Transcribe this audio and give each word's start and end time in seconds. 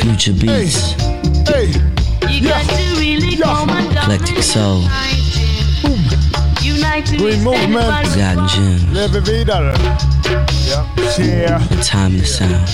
Future 0.00 0.32
Beats, 0.32 0.94
Hey, 1.48 1.72
Eclectic 4.02 4.42
Soul, 4.42 4.82
Green 7.18 7.42
Movement. 7.44 8.08
Forgotten 8.08 8.48
Gems, 8.48 8.82
lever 8.92 9.20
vidare. 9.20 9.74
Ja. 10.70 10.84
Yeah. 11.18 11.62
and 11.70 11.82
Timeless 11.82 12.38
Sound. 12.38 12.68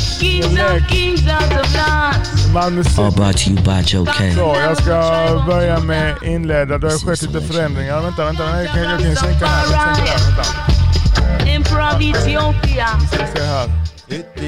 Malmö 2.53 2.83
All 2.99 3.11
brought 3.11 3.37
to 3.39 3.51
you 3.51 3.61
by 3.63 3.83
Joe 3.83 4.05
K. 4.07 4.13
Så, 4.35 4.57
jag 4.63 4.77
ska 4.77 5.45
börja 5.47 5.81
med 5.81 6.17
inleda. 6.23 6.79
Det 6.79 6.91
har 6.91 6.99
skett 6.99 7.23
lite 7.23 7.41
förändringar. 7.41 8.01
Vänta, 8.01 8.25
vänta. 8.25 8.63
Jag 8.63 8.75
kan, 8.75 8.83
jag 8.83 9.01
kan 9.01 9.17
sänka 9.17 9.47
här. 9.47 9.63
Jag 9.73 9.97
sänker 9.97 10.13
där. 10.13 10.21
Vänta. 10.37 11.51
Improv 11.51 12.03
Ethiopia. 12.03 12.89
Ska 13.13 13.27
se 13.37 13.43
här. 13.43 13.69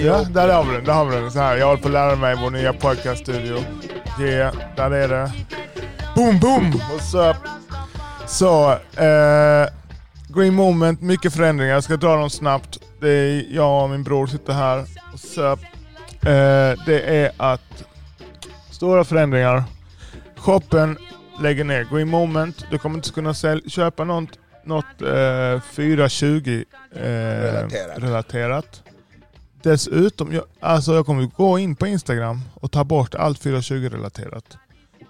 Ja, 0.05 0.25
där 0.31 0.49
har 0.49 0.65
vi 0.65 0.73
den. 0.73 0.85
Där 0.85 0.93
har 0.93 1.05
vi 1.05 1.17
den. 1.17 1.31
Så 1.31 1.39
här. 1.39 1.57
Jag 1.57 1.67
håller 1.67 1.83
på 1.83 1.89
att 1.89 1.93
lära 1.93 2.17
mig 2.17 2.37
vår 2.43 2.51
nya 2.51 2.73
podcaststudio. 2.73 3.59
Yeah, 4.21 4.55
där 4.77 4.91
är 4.91 5.09
det. 5.09 5.33
Boom, 6.17 6.39
boom! 6.41 6.73
What's 6.73 7.31
up? 7.31 7.37
Så, 8.27 8.71
eh, 9.03 9.67
Green 10.29 10.55
Moment, 10.55 11.01
mycket 11.01 11.35
förändringar. 11.35 11.75
Jag 11.75 11.85
ska 11.85 11.97
dra 11.97 12.17
dem 12.17 12.31
snabbt. 12.31 12.79
Det 13.01 13.09
är 13.11 13.45
jag 13.51 13.83
och 13.85 13.91
min 13.91 14.03
bror 14.03 14.27
sitter 14.27 14.53
här. 14.53 14.85
What's 15.13 15.53
up? 15.53 15.61
Eh, 16.13 16.85
det 16.87 17.01
är 17.25 17.31
att 17.37 17.85
stora 18.71 19.05
förändringar. 19.05 19.65
Shoppen 20.37 20.99
lägger 21.41 21.65
ner 21.65 21.85
Green 21.93 22.09
Moment. 22.09 22.65
Du 22.71 22.79
kommer 22.79 22.97
inte 22.97 23.11
kunna 23.11 23.33
sälj- 23.33 23.69
köpa 23.71 24.05
något, 24.05 24.29
något 24.65 25.03
eh, 25.03 25.61
420 25.73 26.65
eh, 26.97 27.01
Relaterat. 27.03 27.99
relaterat. 27.99 28.83
Dessutom, 29.63 30.33
jag, 30.33 30.45
alltså 30.61 30.95
jag 30.95 31.07
kommer 31.07 31.23
gå 31.27 31.59
in 31.59 31.77
på 31.77 31.87
Instagram 31.87 32.41
och 32.55 32.71
ta 32.73 32.85
bort 32.85 33.15
allt 33.15 33.45
420-relaterat. 33.45 34.57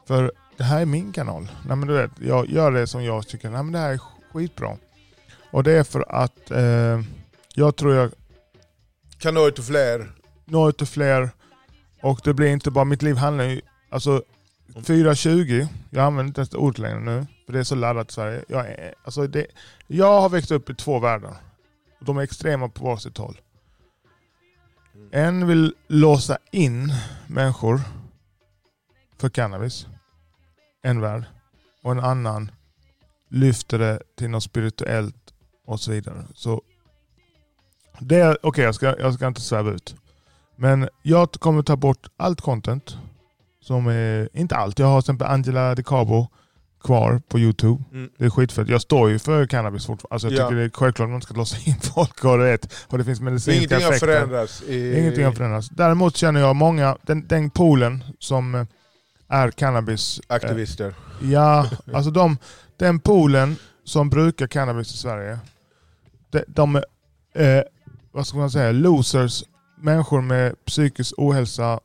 För 0.06 0.32
det 0.56 0.64
här 0.64 0.80
är 0.80 0.86
min 0.86 1.12
kanal. 1.12 1.48
Nej, 1.66 1.76
men 1.76 1.88
du 1.88 1.94
vet, 1.94 2.10
jag 2.20 2.50
gör 2.50 2.72
det 2.72 2.86
som 2.86 3.04
jag 3.04 3.28
tycker 3.28 3.50
nej, 3.50 3.62
men 3.62 3.72
det 3.72 3.78
här 3.78 3.92
är 3.92 4.00
skitbra. 4.32 4.76
Och 5.50 5.62
det 5.64 5.72
är 5.72 5.84
för 5.84 6.04
att 6.08 6.50
eh, 6.50 7.00
jag 7.54 7.76
tror 7.76 7.94
jag 7.94 8.10
Kan 9.18 9.34
nå 9.34 9.48
ut 9.48 9.54
till 9.54 9.64
fler. 9.64 10.12
når 10.44 10.68
ut 10.68 10.78
till 10.78 10.86
fler 10.86 11.30
och 12.02 12.20
det 12.24 12.34
blir 12.34 12.48
inte 12.48 12.70
bara, 12.70 12.84
mitt 12.84 13.02
liv 13.02 13.16
handlar 13.16 13.44
ju, 13.44 13.60
alltså 13.90 14.22
420, 14.84 15.66
jag 15.90 16.04
använder 16.04 16.28
inte 16.28 16.40
ens 16.40 16.54
ordet 16.54 16.78
längre 16.78 17.00
nu, 17.00 17.26
för 17.46 17.52
det 17.52 17.58
är 17.58 17.64
så 17.64 17.74
laddat 17.74 18.10
i 18.10 18.12
Sverige. 18.12 18.44
Jag, 18.48 18.66
är, 18.66 18.94
alltså 19.04 19.26
det, 19.26 19.46
jag 19.86 20.20
har 20.20 20.28
växt 20.28 20.50
upp 20.50 20.70
i 20.70 20.74
två 20.74 20.98
världar. 20.98 21.36
De 22.00 22.18
är 22.18 22.22
extrema 22.22 22.68
på 22.68 22.84
varsitt 22.84 23.18
håll. 23.18 23.40
En 25.12 25.46
vill 25.46 25.74
låsa 25.86 26.38
in 26.50 26.92
människor 27.26 27.80
för 29.18 29.28
cannabis, 29.28 29.86
en 30.82 31.00
värld. 31.00 31.24
Och 31.82 31.92
en 31.92 32.00
annan 32.00 32.50
lyfter 33.28 33.78
det 33.78 34.02
till 34.18 34.30
något 34.30 34.42
spirituellt 34.42 35.32
och 35.66 35.80
så 35.80 35.90
vidare. 35.90 36.24
Så 36.34 36.62
det 38.00 38.16
är, 38.16 38.38
okej 38.42 38.64
jag, 38.64 38.74
ska, 38.74 38.98
jag 38.98 39.14
ska 39.14 39.26
inte 39.26 39.40
sväva 39.40 39.70
ut. 39.70 39.94
Men 40.56 40.88
jag 41.02 41.32
kommer 41.32 41.62
ta 41.62 41.76
bort 41.76 42.06
allt 42.16 42.40
content. 42.40 42.96
Som 43.60 43.86
är, 43.86 44.28
inte 44.32 44.56
allt, 44.56 44.78
jag 44.78 44.86
har 44.86 45.00
till 45.00 45.04
exempel 45.04 45.26
Angela 45.26 45.74
DiCabo 45.74 46.28
kvar 46.82 47.22
på 47.28 47.38
Youtube. 47.38 47.82
Mm. 47.92 48.10
Det 48.18 48.24
är 48.24 48.30
skitfett. 48.30 48.68
Jag 48.68 48.80
står 48.82 49.10
ju 49.10 49.18
för 49.18 49.46
cannabis 49.46 49.86
fortfarande. 49.86 50.14
Alltså 50.14 50.28
jag 50.28 50.38
Ja. 50.38 50.48
tycker 50.48 50.56
det 50.60 50.64
är 50.64 50.70
självklart 50.70 51.06
att 51.06 51.10
man 51.10 51.22
ska 51.22 51.34
låsa 51.34 51.56
in 51.64 51.74
folk 51.94 52.24
och 52.24 52.38
det, 52.38 52.44
vet. 52.44 52.74
och 52.88 52.98
det 52.98 53.04
finns 53.04 53.20
medicinska 53.20 53.56
Ingenting 53.56 53.84
har 53.84 53.92
effekter. 53.92 54.06
förändrats. 54.06 54.62
I, 54.62 54.98
Ingenting 54.98 55.24
har 55.24 55.32
förändrats. 55.32 55.68
Däremot 55.68 56.16
känner 56.16 56.40
jag 56.40 56.56
många, 56.56 56.96
den, 57.02 57.26
den 57.28 57.50
poolen 57.50 58.04
som 58.18 58.54
eh, 58.54 58.66
är 59.28 59.50
cannabis... 59.50 60.20
eh, 60.28 60.34
Aktivister. 60.36 60.94
Ja, 61.22 61.70
alltså 61.94 62.10
de, 62.10 62.38
den 62.76 63.00
poolen 63.00 63.56
som 63.84 64.10
brukar 64.10 64.46
cannabis 64.46 64.94
i 64.94 64.96
Sverige, 64.98 65.38
de, 66.30 66.44
de 66.46 66.76
är, 67.34 67.58
eh, 67.58 67.62
vad 68.12 68.26
ska 68.26 68.38
man 68.38 68.50
säga, 68.50 68.72
losers, 68.72 69.44
människor 69.80 70.20
med 70.20 70.64
psykisk 70.64 71.14
ohälsa, 71.16 71.80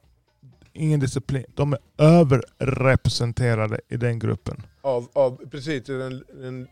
ingen 0.78 1.00
disciplin. 1.00 1.46
De 1.56 1.74
är 1.74 1.80
överrepresenterade 1.98 3.80
i 3.90 3.98
den 3.98 4.20
gruppen. 4.20 4.66
Av, 4.82 5.10
av 5.14 5.42
precis 5.52 5.84
den, 5.84 6.24
den 6.34 6.68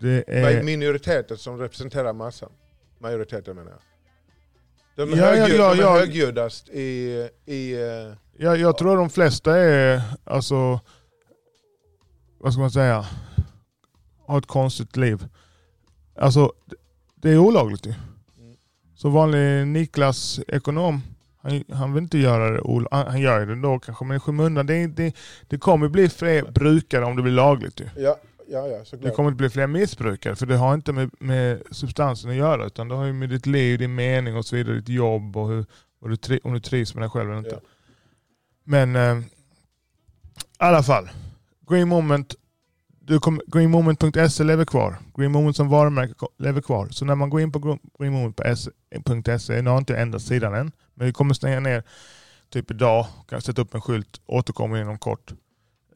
Det 0.00 0.24
är 0.26 0.62
minoriteten 0.62 1.38
som 1.38 1.58
representerar 1.58 2.12
massan? 2.12 2.50
Majoriteten 2.98 3.56
menar 3.56 3.70
jag. 3.70 3.80
De 4.96 5.12
är, 5.12 5.16
Ja, 5.16 5.34
ja, 5.36 5.40
högljudd, 5.40 5.60
ja, 5.60 5.74
de 5.74 5.78
är 5.80 5.82
ja. 5.82 5.92
högljuddast 5.98 6.68
i... 6.68 7.28
i 7.46 7.72
eh, 7.72 8.14
jag, 8.36 8.56
jag 8.58 8.78
tror 8.78 8.96
de 8.96 9.10
flesta 9.10 9.56
är, 9.56 10.02
alltså, 10.24 10.80
vad 12.38 12.52
ska 12.52 12.60
man 12.60 12.70
säga, 12.70 13.06
har 14.26 14.38
ett 14.38 14.46
konstigt 14.46 14.96
liv. 14.96 15.26
Alltså, 16.16 16.52
det- 16.66 16.76
det 17.22 17.30
är 17.30 17.38
olagligt 17.38 17.86
ju. 17.86 17.90
Mm. 18.38 18.56
Så 18.94 19.08
vanlig 19.08 19.66
Niklas, 19.66 20.40
ekonom, 20.48 21.02
han, 21.42 21.64
han 21.72 21.92
vill 21.94 22.02
inte 22.02 22.18
göra 22.18 22.50
det 22.50 22.86
han, 22.90 23.06
han 23.06 23.20
gör 23.20 23.46
det 23.46 23.60
då 23.60 23.78
kanske, 23.78 24.04
men 24.04 24.16
i 24.16 24.20
skymundan, 24.20 24.66
det, 24.66 24.86
det, 24.86 25.16
det 25.48 25.58
kommer 25.58 25.88
bli 25.88 26.08
fler 26.08 26.42
brukare 26.42 27.04
om 27.04 27.16
det 27.16 27.22
blir 27.22 27.32
lagligt 27.32 27.80
ju. 27.80 27.84
ja, 27.96 28.16
ja, 28.48 28.66
ja, 28.68 28.78
Det 28.78 28.84
såklart. 28.84 29.14
kommer 29.14 29.28
inte 29.28 29.36
bli 29.38 29.50
fler 29.50 29.66
missbrukare, 29.66 30.36
för 30.36 30.46
det 30.46 30.56
har 30.56 30.74
inte 30.74 30.92
med, 30.92 31.10
med 31.18 31.62
substansen 31.70 32.30
att 32.30 32.36
göra, 32.36 32.66
utan 32.66 32.88
det 32.88 32.94
har 32.94 33.04
ju 33.04 33.12
med 33.12 33.28
ditt 33.28 33.46
liv, 33.46 33.78
din 33.78 33.94
mening 33.94 34.36
och 34.36 34.44
så 34.46 34.56
vidare, 34.56 34.74
ditt 34.76 34.88
jobb 34.88 35.36
och 35.36 35.48
hur, 35.48 35.66
och 36.00 36.08
du, 36.10 36.40
om 36.44 36.52
du 36.52 36.60
trivs 36.60 36.94
med 36.94 37.02
dig 37.02 37.10
själv 37.10 37.30
eller 37.30 37.38
inte. 37.38 37.50
Ja. 37.62 37.68
Men 38.64 38.96
eh, 38.96 39.18
i 39.18 39.24
alla 40.58 40.82
fall, 40.82 41.10
Green 41.68 41.88
Moment, 41.88 42.34
greenmoment.se 43.46 44.44
lever 44.44 44.64
kvar. 44.64 44.96
Green 45.16 45.32
Moment 45.32 45.56
som 45.56 45.68
varumärke 45.68 46.14
lever 46.38 46.60
kvar. 46.60 46.88
Så 46.90 47.04
när 47.04 47.14
man 47.14 47.30
går 47.30 47.40
in 47.40 47.52
på 47.52 47.78
greenmoment.se, 47.98 49.62
nu 49.62 49.70
har 49.70 49.78
inte 49.78 49.96
ändrat 49.96 50.22
sidan 50.22 50.54
än, 50.54 50.72
men 51.00 51.06
vi 51.06 51.12
kommer 51.12 51.34
stänga 51.34 51.60
ner 51.60 51.82
typ 52.48 52.70
idag, 52.70 53.06
kan 53.28 53.40
sätta 53.42 53.62
upp 53.62 53.74
en 53.74 53.80
skylt, 53.80 54.20
återkommer 54.26 54.80
inom 54.80 54.98
kort. 54.98 55.32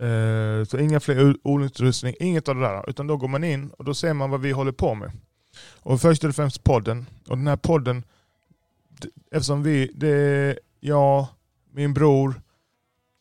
Eh, 0.01 0.65
så 0.69 0.79
inga 0.79 1.01
fler 1.01 1.31
o- 1.31 1.39
olycksutrustning, 1.43 2.15
inget 2.21 2.49
av 2.49 2.55
det 2.55 2.61
där. 2.61 2.91
Utan 2.91 3.07
då 3.07 3.17
går 3.17 3.29
man 3.29 3.45
in 3.45 3.71
och 3.71 3.85
då 3.85 3.95
ser 3.95 4.13
man 4.15 4.31
vad 4.31 4.41
vi 4.41 4.51
håller 4.53 4.73
på 4.73 4.95
med. 4.95 5.13
Och 5.81 6.01
först 6.01 6.25
och 6.25 6.35
främst 6.35 6.65
podden. 6.65 7.07
Och 7.29 7.39
den 7.39 7.47
här 7.47 7.57
podden, 7.57 8.05
eftersom 9.31 9.63
vi, 9.63 9.93
det 9.95 10.09
är 10.09 10.59
jag, 10.81 11.27
min 11.73 11.95
bror, 11.95 12.35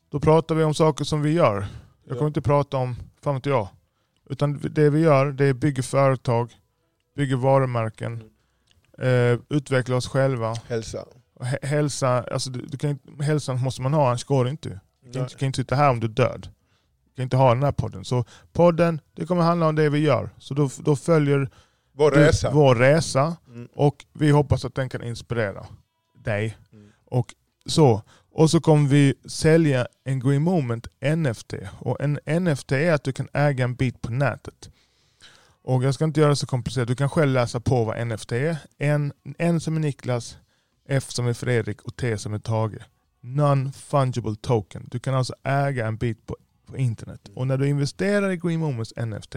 då 0.10 0.20
pratar 0.20 0.56
vi 0.56 0.64
om 0.64 0.74
saker 0.74 1.06
som 1.06 1.22
vi 1.22 1.32
gör. 1.32 1.66
Jag 2.08 2.18
kommer 2.18 2.28
inte 2.28 2.42
prata 2.42 2.78
om, 2.78 2.96
fan 3.22 3.36
vet 3.36 3.46
jag. 3.46 3.68
Utan 4.30 4.60
det 4.72 4.90
vi 4.90 5.00
gör, 5.00 5.32
det 5.32 5.46
är 5.46 5.54
bygger 5.54 5.84
företag, 5.84 6.52
bygger 7.16 7.36
varumärken, 7.36 8.30
eh, 8.98 9.40
utvecklar 9.50 9.98
oss 9.98 10.08
själva. 10.08 10.56
Hälsa. 10.68 11.06
Hälsa, 11.62 12.24
alltså 12.32 12.50
du, 12.50 12.66
du 12.66 12.78
kan, 12.78 13.00
hälsan 13.22 13.60
måste 13.62 13.82
man 13.82 13.94
ha, 13.94 14.08
annars 14.08 14.24
går 14.24 14.46
det 14.46 14.52
inte. 14.52 14.80
Du 15.06 15.12
kan, 15.12 15.22
inte, 15.22 15.36
kan 15.36 15.46
inte 15.46 15.58
sitta 15.62 15.76
här 15.76 15.90
om 15.90 16.00
du 16.00 16.08
är 16.08 16.12
död. 16.12 16.48
Du 17.06 17.16
kan 17.16 17.24
inte 17.24 17.38
ha 17.38 17.54
den 17.54 17.64
här 17.64 17.72
podden. 17.72 18.06
Så 18.06 18.26
podden, 18.54 19.02
det 19.16 19.26
kommer 19.26 19.42
handla 19.42 19.68
om 19.68 19.76
det 19.76 19.90
vi 19.90 20.00
gör. 20.00 20.30
Så 20.38 20.54
då, 20.54 20.70
då 20.80 20.96
följer 20.96 21.50
Vår 21.96 22.12
du 22.12 22.18
resa. 22.18 22.52
vår 22.52 22.76
resa 22.76 23.36
Mm. 23.48 23.68
och 23.76 24.06
vi 24.14 24.32
hoppas 24.32 24.66
att 24.66 24.76
den 24.76 24.90
kan 24.90 25.04
inspirera 25.04 25.66
dig. 26.24 26.58
Mm. 26.74 26.90
Och 27.06 27.34
så. 27.66 28.02
Och 28.36 28.50
så 28.50 28.62
kommer 28.62 28.90
vi 28.90 29.14
sälja 29.26 29.88
en 30.04 30.20
Green 30.20 30.42
Moment 30.42 30.88
NFT. 31.18 31.54
Och 31.80 31.98
en 32.02 32.44
NFT 32.44 32.72
är 32.72 32.94
att 32.94 33.04
du 33.04 33.12
kan 33.14 33.28
äga 33.34 33.64
en 33.64 33.76
bit 33.76 34.02
på 34.02 34.12
nätet. 34.12 34.70
Och 35.64 35.84
jag 35.84 35.94
ska 35.94 36.06
inte 36.06 36.20
göra 36.20 36.30
det 36.30 36.36
så 36.36 36.46
komplicerat. 36.48 36.88
Du 36.88 36.96
kan 36.96 37.10
själv 37.10 37.32
läsa 37.34 37.60
på 37.60 37.84
vad 37.84 38.08
NFT 38.08 38.32
är. 38.32 38.58
En, 38.78 39.14
en 39.38 39.60
som 39.60 39.76
är 39.76 39.80
Niklas, 39.80 40.38
F 40.88 41.12
som 41.12 41.28
är 41.28 41.34
Fredrik 41.34 41.82
och 41.82 41.96
T 41.96 42.18
som 42.18 42.34
är 42.34 42.40
Tage. 42.40 42.80
Non-fungible 43.22 44.36
token. 44.36 44.88
Du 44.92 45.00
kan 45.00 45.16
alltså 45.16 45.34
äga 45.44 45.88
en 45.88 45.98
bit 45.98 46.26
på, 46.26 46.38
på 46.66 46.78
internet. 46.78 47.30
Och 47.36 47.48
när 47.48 47.58
du 47.58 47.68
investerar 47.68 48.32
i 48.32 48.38
Green 48.38 48.60
Moments 48.60 48.94
NFT, 48.96 49.36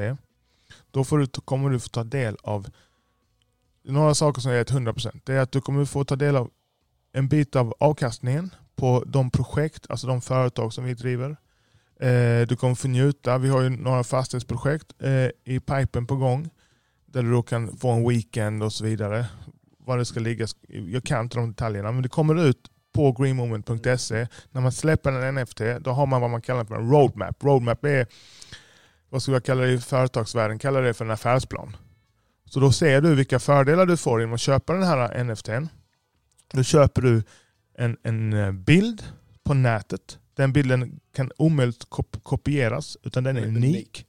då 0.91 1.05
får 1.05 1.19
du, 1.19 1.27
kommer 1.27 1.71
du 1.71 1.81
få 1.81 1.89
ta 1.89 2.05
del 2.05 2.37
av 2.43 2.67
några 3.85 4.15
saker 4.15 4.41
som 4.41 4.51
är 4.51 4.61
ett 4.61 4.73
100%. 4.73 5.21
Det 5.25 5.33
är 5.33 5.41
att 5.41 5.53
du 5.53 5.61
kommer 5.61 5.85
få 5.85 6.05
ta 6.05 6.17
del 6.17 6.37
av 6.37 6.51
en 7.13 7.29
bit 7.29 7.57
av 7.57 7.75
avkastningen 7.81 8.51
på 8.77 9.05
de 9.07 9.31
projekt, 9.31 9.87
alltså 9.89 10.07
de 10.07 10.21
företag 10.21 10.73
som 10.73 10.85
vi 10.85 10.95
driver. 10.95 11.37
Eh, 12.01 12.47
du 12.49 12.57
kommer 12.57 12.75
få 12.75 12.89
njuta. 12.89 13.39
Vi 13.39 13.49
har 13.49 13.63
ju 13.63 13.71
några 13.71 14.05
fastighetsprojekt 14.05 14.93
eh, 14.99 15.31
i 15.45 15.61
pipen 15.61 16.07
på 16.07 16.17
gång. 16.17 16.51
Där 17.07 17.23
du 17.23 17.31
då 17.31 17.43
kan 17.43 17.77
få 17.77 17.91
en 17.91 18.09
weekend 18.09 18.63
och 18.63 18.73
så 18.73 18.85
vidare. 18.85 19.27
Var 19.87 19.99
det 19.99 20.05
ska 20.05 20.21
ligga, 20.21 20.47
jag 20.69 21.05
kan 21.05 21.25
inte 21.25 21.39
de 21.39 21.49
detaljerna. 21.49 21.93
Men 21.93 22.03
det 22.03 22.09
kommer 22.09 22.45
ut 22.45 22.71
på 22.93 23.13
greenmoment.se. 23.13 24.27
När 24.51 24.61
man 24.61 24.73
släpper 24.73 25.13
en 25.13 25.35
NFT, 25.35 25.61
då 25.81 25.91
har 25.91 26.07
man 26.07 26.21
vad 26.21 26.31
man 26.31 26.43
kallar 26.43 26.65
för 26.65 26.75
en 26.75 26.91
roadmap. 26.91 27.45
Roadmap 27.45 27.85
är, 27.85 28.07
vad 29.09 29.23
skulle 29.23 29.37
jag 29.37 29.45
kalla 29.45 29.63
det 29.63 29.73
i 29.73 29.79
företagsvärlden, 29.79 30.59
kallar 30.59 30.83
det 30.83 30.95
för 30.95 31.05
en 31.05 31.11
affärsplan. 31.11 31.77
Så 32.45 32.61
då 32.61 32.73
ser 32.73 33.01
du 33.01 33.15
vilka 33.15 33.39
fördelar 33.39 33.87
du 33.87 33.97
får 33.97 34.21
genom 34.21 34.35
att 34.35 34.41
köpa 34.41 34.73
den 34.73 34.83
här 34.83 35.25
NFTn. 35.25 35.67
Då 36.53 36.63
köper 36.63 37.03
du 37.03 37.23
en, 37.79 37.97
en 38.03 38.33
eh, 38.33 38.53
bild 38.53 39.03
på 39.45 39.55
nätet. 39.55 40.19
Den 40.35 40.53
bilden 40.53 41.01
kan 41.15 41.31
omöjligt 41.37 41.85
kop 41.89 42.17
kopieras 42.23 42.97
utan 43.03 43.25
den 43.25 43.37
är 43.37 43.41
Den 43.41 43.57
är 43.57 43.57
unik. 43.57 44.07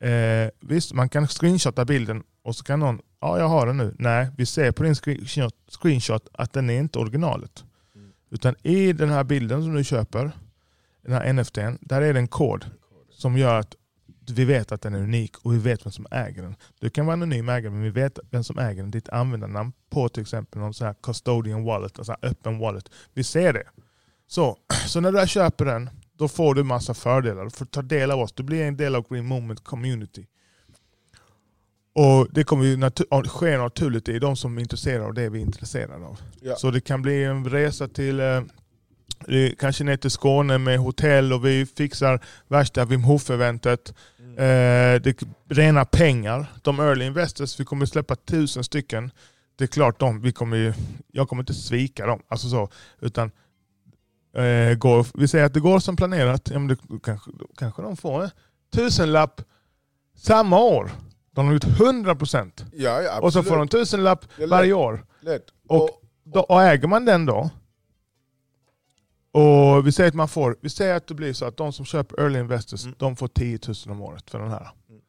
Eh, 0.00 0.50
visst, 0.60 0.92
man 0.92 1.08
kan 1.08 1.28
screenshotta 1.28 1.84
bilden 1.84 2.22
och 2.42 2.56
så 2.56 2.64
kan 2.64 2.80
någon, 2.80 3.00
ja 3.20 3.38
jag 3.38 3.48
har 3.48 3.66
den 3.66 3.76
nu. 3.76 3.94
Nej, 3.98 4.28
vi 4.36 4.46
ser 4.46 4.72
på 4.72 4.82
din 4.82 4.94
screenshot, 4.94 5.54
screenshot 5.68 6.28
att 6.32 6.52
den 6.52 6.70
är 6.70 6.78
inte 6.78 6.98
originalet. 6.98 7.64
Mm. 7.94 8.12
Utan 8.30 8.54
i 8.62 8.92
den 8.92 9.08
här 9.08 9.24
bilden 9.24 9.62
som 9.62 9.74
du 9.74 9.84
köper, 9.84 10.32
den 11.02 11.12
här 11.12 11.32
NFTn, 11.32 11.78
där 11.80 12.02
är 12.02 12.12
det 12.12 12.20
en 12.20 12.28
kod 12.28 12.64
som 13.10 13.38
gör 13.38 13.58
att 13.58 13.76
vi 14.30 14.44
vet 14.44 14.72
att 14.72 14.82
den 14.82 14.94
är 14.94 14.98
unik 14.98 15.36
och 15.38 15.54
vi 15.54 15.58
vet 15.58 15.86
vem 15.86 15.92
som 15.92 16.06
äger 16.10 16.42
den. 16.42 16.56
Du 16.80 16.90
kan 16.90 17.06
vara 17.06 17.14
anonym 17.14 17.48
ägare 17.48 17.70
men 17.70 17.82
vi 17.82 17.90
vet 17.90 18.18
vem 18.30 18.44
som 18.44 18.58
äger 18.58 18.82
den. 18.82 18.90
Ditt 18.90 19.08
användarnamn 19.08 19.72
på 19.90 20.08
till 20.08 20.22
exempel 20.22 20.60
någon 20.60 20.74
sån 20.74 20.86
här 20.86 20.94
custodian 21.02 21.64
wallet, 21.64 21.98
alltså 21.98 22.16
öppen 22.22 22.58
wallet. 22.58 22.90
Vi 23.14 23.24
ser 23.24 23.52
det. 23.52 23.64
Så, 24.26 24.58
så 24.86 25.00
när 25.00 25.12
du 25.12 25.26
köper 25.26 25.64
den, 25.64 25.90
då 26.12 26.28
får 26.28 26.54
du 26.54 26.64
massa 26.64 26.94
fördelar. 26.94 27.44
Du 27.44 27.50
får 27.50 27.66
ta 27.66 27.82
del 27.82 28.10
av 28.10 28.20
oss. 28.20 28.32
Du 28.32 28.42
blir 28.42 28.62
en 28.62 28.76
del 28.76 28.94
av 28.94 29.08
Green 29.08 29.26
Moment 29.26 29.64
Community. 29.64 30.26
Och 31.98 32.28
Det 32.30 32.44
kommer 32.44 32.64
ju 32.64 32.76
natu- 32.76 33.28
ske 33.28 33.58
naturligt 33.58 34.08
i 34.08 34.18
de 34.18 34.36
som 34.36 34.56
är 34.58 34.62
intresserade 34.62 35.04
av 35.04 35.14
det 35.14 35.28
vi 35.28 35.38
är 35.38 35.42
intresserade 35.42 36.06
av. 36.06 36.20
Ja. 36.40 36.56
Så 36.56 36.70
det 36.70 36.80
kan 36.80 37.02
bli 37.02 37.24
en 37.24 37.50
resa 37.50 37.88
till 37.88 38.20
eh, 38.20 38.42
kanske 39.58 39.84
ner 39.84 39.96
till 39.96 40.10
Skåne 40.10 40.58
med 40.58 40.78
hotell 40.78 41.32
och 41.32 41.44
vi 41.46 41.66
fixar 41.66 42.20
värsta 42.48 42.84
Wim 42.84 43.04
Hof-eventet. 43.04 43.94
Mm. 44.18 44.32
Eh, 44.32 45.00
det 45.02 45.22
rena 45.48 45.84
pengar. 45.84 46.46
De 46.62 46.80
early 46.80 47.04
investors, 47.04 47.60
vi 47.60 47.64
kommer 47.64 47.86
släppa 47.86 48.16
tusen 48.16 48.64
stycken. 48.64 49.10
Det 49.56 49.64
är 49.64 49.68
klart, 49.68 50.00
de, 50.00 50.20
vi 50.20 50.32
kommer 50.32 50.56
ju, 50.56 50.72
jag 51.12 51.28
kommer 51.28 51.42
inte 51.42 51.54
svika 51.54 52.06
dem. 52.06 52.22
Alltså 52.28 52.48
så, 52.48 52.68
utan 53.00 53.30
eh, 54.36 54.74
går, 54.74 55.06
vi 55.18 55.28
säger 55.28 55.44
att 55.44 55.54
det 55.54 55.60
går 55.60 55.78
som 55.78 55.96
planerat, 55.96 56.50
ja, 56.52 56.58
men 56.58 56.68
det, 56.68 56.76
kanske, 57.02 57.30
kanske 57.56 57.82
de 57.82 57.96
får 57.96 58.22
en 58.24 58.30
tusenlapp 58.72 59.42
samma 60.16 60.58
år. 60.58 60.90
De 61.38 61.46
har 61.46 61.52
gjort 61.52 61.64
100% 61.64 62.64
Ja, 62.72 63.02
ja, 63.02 63.20
och 63.20 63.32
så 63.32 63.42
får 63.42 63.56
de 63.56 63.68
tusenlapp 63.68 64.24
är 64.36 64.40
lätt. 64.40 64.50
varje 64.50 64.72
år. 64.72 65.06
Lätt. 65.20 65.44
Och- 65.68 65.82
Och, 65.84 66.02
Då, 66.24 66.40
och 66.40 66.62
äger 66.62 66.88
man 66.88 67.04
den 67.04 67.26
då, 67.26 67.50
och 69.32 69.86
vi 69.86 69.92
säger 69.92 70.08
att 70.08 70.14
man 70.14 70.28
får, 70.28 70.56
vi 70.60 70.70
säger 70.70 70.94
att 70.94 71.06
det 71.06 71.14
blir 71.14 71.32
så 71.32 71.44
att 71.44 71.56
de 71.56 71.72
som 71.72 71.84
köper 71.84 72.20
early 72.22 72.38
investors, 72.38 72.84
Mm. 72.84 72.94
de 72.98 73.16
får 73.16 73.28
10 73.28 73.58
000 73.68 73.74
om 73.96 74.00
året 74.02 74.30
för 74.30 74.38
den 74.38 74.50
här. 74.50 74.70
Mm. 74.88 75.00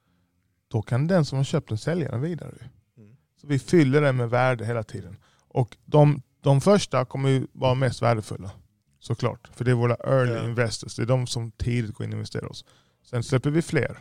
Då 0.67 0.81
kan 0.81 1.07
den 1.07 1.25
som 1.25 1.37
har 1.37 1.43
köpt 1.45 1.69
den 1.69 1.77
sälja 1.77 2.11
den 2.11 2.21
vidare. 2.21 2.55
Mm. 2.97 3.15
Så 3.41 3.47
vi 3.47 3.59
fyller 3.59 4.01
den 4.01 4.17
med 4.17 4.29
värde 4.29 4.65
hela 4.65 4.83
tiden. 4.83 5.17
Och 5.47 5.77
de, 5.85 6.21
de 6.41 6.61
första 6.61 7.05
kommer 7.05 7.29
ju 7.29 7.47
vara 7.51 7.73
mest 7.73 8.01
värdefulla. 8.01 8.51
Såklart. 8.99 9.47
För 9.53 9.65
det 9.65 9.71
är 9.71 9.75
våra 9.75 9.95
early 9.95 10.33
Ja. 10.33 10.43
investors. 10.45 10.95
Det 10.95 11.01
är 11.01 11.05
de 11.05 11.27
som 11.27 11.51
tidigt 11.51 11.95
går 11.95 12.05
in 12.05 12.11
och 12.13 12.17
investerar 12.17 12.51
oss. 12.51 12.65
Sen 13.09 13.23
släpper 13.23 13.49
vi 13.49 13.61
fler. 13.61 13.99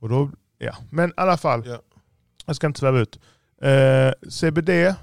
Och 0.00 0.08
då, 0.08 0.30
ja. 0.60 0.76
Men 0.90 1.10
i 1.10 1.12
alla 1.16 1.36
fall, 1.36 1.62
Ja. 1.66 1.82
jag 2.46 2.56
ska 2.56 2.66
inte 2.66 2.80
sväva 2.80 2.98
ut. 3.00 3.20
Eh, 3.62 4.12
CBD 4.30 4.94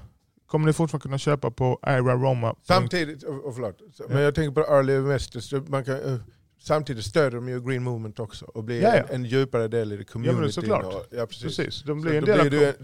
kommer 0.46 0.66
ni 0.66 0.72
fortfarande 0.72 1.02
kunna 1.02 1.18
köpa 1.18 1.50
på 1.50 1.78
Ira 1.86 2.14
Roma. 2.14 2.54
samtidigt, 2.66 3.22
och 3.22 3.44
och 3.44 3.54
förlåt, 3.54 3.78
Så- 3.94 4.04
men 4.08 4.16
Ja. 4.16 4.22
jag 4.22 4.34
tänker 4.34 4.62
på 4.62 4.72
early 4.74 4.96
investors, 4.96 5.52
man 5.66 5.84
kan, 5.84 5.94
eh, 6.14 6.18
samtidigt 6.60 7.04
stöder 7.04 7.30
de 7.30 7.48
ju 7.48 7.60
Green 7.60 7.82
Movement 7.82 8.18
också 8.20 8.44
och 8.44 8.64
blir 8.64 8.82
Ja, 8.82 8.88
ja. 8.96 9.02
En, 9.02 9.14
en 9.14 9.24
djupare 9.24 9.68
del 9.68 9.92
i 9.92 9.96
det 9.96 10.04
community. 10.04 10.52
såklart. 10.52 10.84
Och, 10.84 11.06
ja, 11.10 11.26
precis. 11.26 11.42
Precis, 11.56 11.82
de 11.82 12.00
Så 12.00 12.08
blir 12.08 12.14
en 12.14 12.20
då 12.24 12.26
del 12.32 12.40
av... 12.40 12.48
blir 12.48 12.74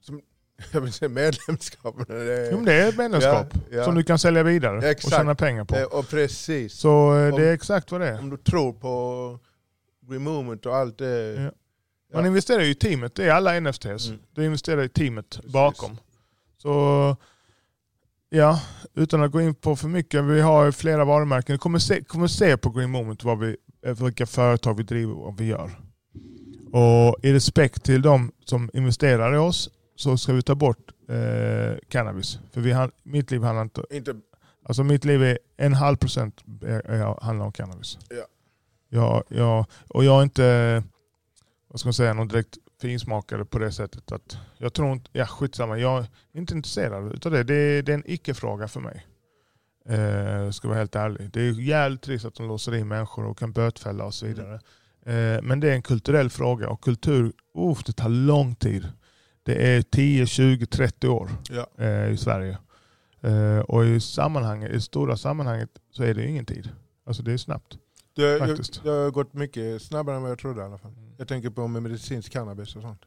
som, 0.00 0.20
jag 0.72 0.80
vill 0.80 0.92
säga 0.92 1.08
medlemskap, 1.08 1.94
men 1.96 2.06
det 2.26 2.32
är, 2.38 2.50
Jo, 2.50 2.56
men 2.56 2.64
det 2.64 2.72
är 2.74 2.88
ett 2.88 2.96
medlemskap 2.98 3.46
Ja, 3.54 3.76
ja. 3.76 3.84
som 3.84 3.94
du 3.94 4.02
kan 4.02 4.18
sälja 4.18 4.42
vidare 4.42 4.78
och 4.78 4.84
Exakt. 4.84 5.14
tjäna 5.14 5.34
pengar 5.34 5.64
på. 5.64 5.76
Eh, 5.76 5.84
och 5.84 6.08
precis. 6.08 6.72
Så 6.72 7.16
eh, 7.18 7.32
Om- 7.34 7.40
det 7.40 7.48
är 7.48 7.52
exakt 7.52 7.92
vad 7.92 8.00
det 8.00 8.08
är. 8.08 8.18
Om 8.18 8.30
du 8.30 8.36
tror 8.36 8.72
på 8.72 9.38
Green 10.08 10.22
Movement 10.22 10.66
och 10.66 10.76
allt 10.76 10.98
det. 10.98 11.34
Ja. 11.34 11.50
Ja. 12.12 12.16
Man 12.16 12.26
investerar 12.26 12.62
ju 12.62 12.70
i 12.70 12.74
teamet, 12.74 13.14
det 13.14 13.24
är 13.24 13.30
alla 13.30 13.60
NFTs. 13.60 14.06
Mm. 14.08 14.18
Du 14.34 14.44
investerar 14.44 14.82
i 14.82 14.88
teamet 14.88 15.30
Precis. 15.36 15.52
bakom. 15.52 15.96
Så 16.58 17.16
ja, 18.28 18.60
utan 18.94 19.22
att 19.22 19.30
gå 19.32 19.40
in 19.40 19.54
på 19.54 19.76
för 19.76 19.88
mycket, 19.88 20.24
vi 20.24 20.40
har 20.40 20.70
flera 20.72 21.04
varumärken. 21.04 21.52
Du 21.54 21.58
kommer 21.58 21.78
se, 21.78 22.04
kommer 22.04 22.26
se 22.26 22.56
på 22.56 22.70
Green 22.70 22.90
Moment 22.90 23.24
vad 23.24 23.38
vi, 23.38 23.56
eh, 23.86 24.04
vilka 24.04 24.26
företag 24.26 24.74
vi 24.76 24.82
driver 24.82 25.14
och 25.14 25.24
vad 25.24 25.38
vi 25.38 25.44
gör. 25.46 25.70
Och 26.72 27.16
i 27.24 27.32
respekt 27.32 27.82
till 27.84 28.02
de 28.02 28.32
som 28.44 28.70
investerar 28.72 29.34
i 29.34 29.38
oss 29.38 29.70
så 29.96 30.16
ska 30.16 30.32
vi 30.32 30.42
ta 30.42 30.54
bort 30.54 30.90
eh, 31.08 31.78
cannabis. 31.88 32.38
För 32.52 32.60
vi, 32.60 32.88
mitt 33.02 33.30
liv 33.30 33.42
handlar 33.42 33.62
inte 33.62 33.82
Inte, 33.90 34.14
Alltså 34.62 34.84
mitt 34.84 35.04
liv 35.04 35.22
är 35.22 35.38
en 35.56 35.74
halv 35.74 35.96
procent 35.96 36.40
är- 36.62 37.22
handlar 37.24 37.46
om 37.46 37.52
cannabis. 37.52 37.98
Ja. 38.10 38.26
Jag, 38.88 39.24
jag, 39.28 39.66
och 39.88 40.04
jag 40.04 40.18
är 40.18 40.22
inte 40.22 40.82
vad 41.68 41.80
ska 41.80 41.86
man 41.86 41.94
säga, 41.94 42.14
någon 42.14 42.28
direkt 42.28 42.58
finsmakare 42.80 43.44
på 43.44 43.58
det 43.58 43.72
sättet. 43.72 44.12
att 44.12 44.38
Jag 44.58 44.72
tror 44.72 44.92
inte, 44.92 45.10
ja 45.12 45.26
skitsamma, 45.26 45.78
jag 45.78 45.98
är 45.98 46.06
inte 46.32 46.54
intresserad 46.54 47.14
utav 47.14 47.32
det. 47.32 47.44
Det 47.44 47.54
är, 47.54 47.82
det 47.82 47.92
är 47.92 47.94
en 47.94 48.10
icke-fråga 48.10 48.68
för 48.68 48.80
mig. 48.80 49.06
Eh, 49.88 50.50
ska 50.50 50.68
vara 50.68 50.78
helt 50.78 50.96
ärlig. 50.96 51.30
Det 51.32 51.40
är 51.40 51.60
jävligt 51.60 52.02
trist 52.02 52.24
att 52.24 52.34
de 52.34 52.48
låser 52.48 52.74
in 52.74 52.88
människor 52.88 53.26
och 53.26 53.38
kan 53.38 53.52
bötfälla 53.52 54.04
och 54.04 54.14
så 54.14 54.26
vidare. 54.26 54.54
Eh, 55.06 55.42
men 55.42 55.60
det 55.60 55.70
är 55.70 55.74
en 55.74 55.82
kulturell 55.82 56.30
fråga 56.30 56.68
och 56.68 56.80
kultur, 56.84 57.32
oh, 57.54 57.78
det 57.86 57.92
tar 57.92 58.08
lång 58.08 58.54
tid. 58.54 58.88
Det 59.42 59.76
är 59.76 59.82
10, 59.82 60.26
20, 60.26 60.66
30 60.66 61.08
år 61.08 61.30
ja. 61.50 61.84
eh, 61.84 62.10
i 62.10 62.16
Sverige. 62.16 62.58
Eh, 63.20 63.58
och 63.58 63.86
i, 63.86 64.00
sammanhanget, 64.00 64.72
i 64.72 64.80
stora 64.80 65.16
sammanhanget 65.16 65.70
så 65.90 66.02
är 66.02 66.14
det 66.14 66.26
ingen 66.26 66.44
tid. 66.44 66.70
Alltså 67.06 67.22
det 67.22 67.32
är 67.32 67.36
snabbt. 67.36 67.78
Det, 68.16 68.22
jag, 68.22 68.38
Faktiskt. 68.48 68.82
det 68.84 68.90
har 68.90 69.10
gått 69.10 69.34
mycket 69.34 69.82
snabbare 69.82 70.16
än 70.16 70.22
vad 70.22 70.30
jag 70.30 70.38
trodde 70.38 70.60
i 70.60 70.64
alla 70.64 70.78
fall. 70.78 70.92
Jag 71.16 71.28
tänker 71.28 71.50
på 71.50 71.68
med 71.68 71.82
medicinsk 71.82 72.32
cannabis 72.32 72.76
och 72.76 72.82
sånt. 72.82 73.02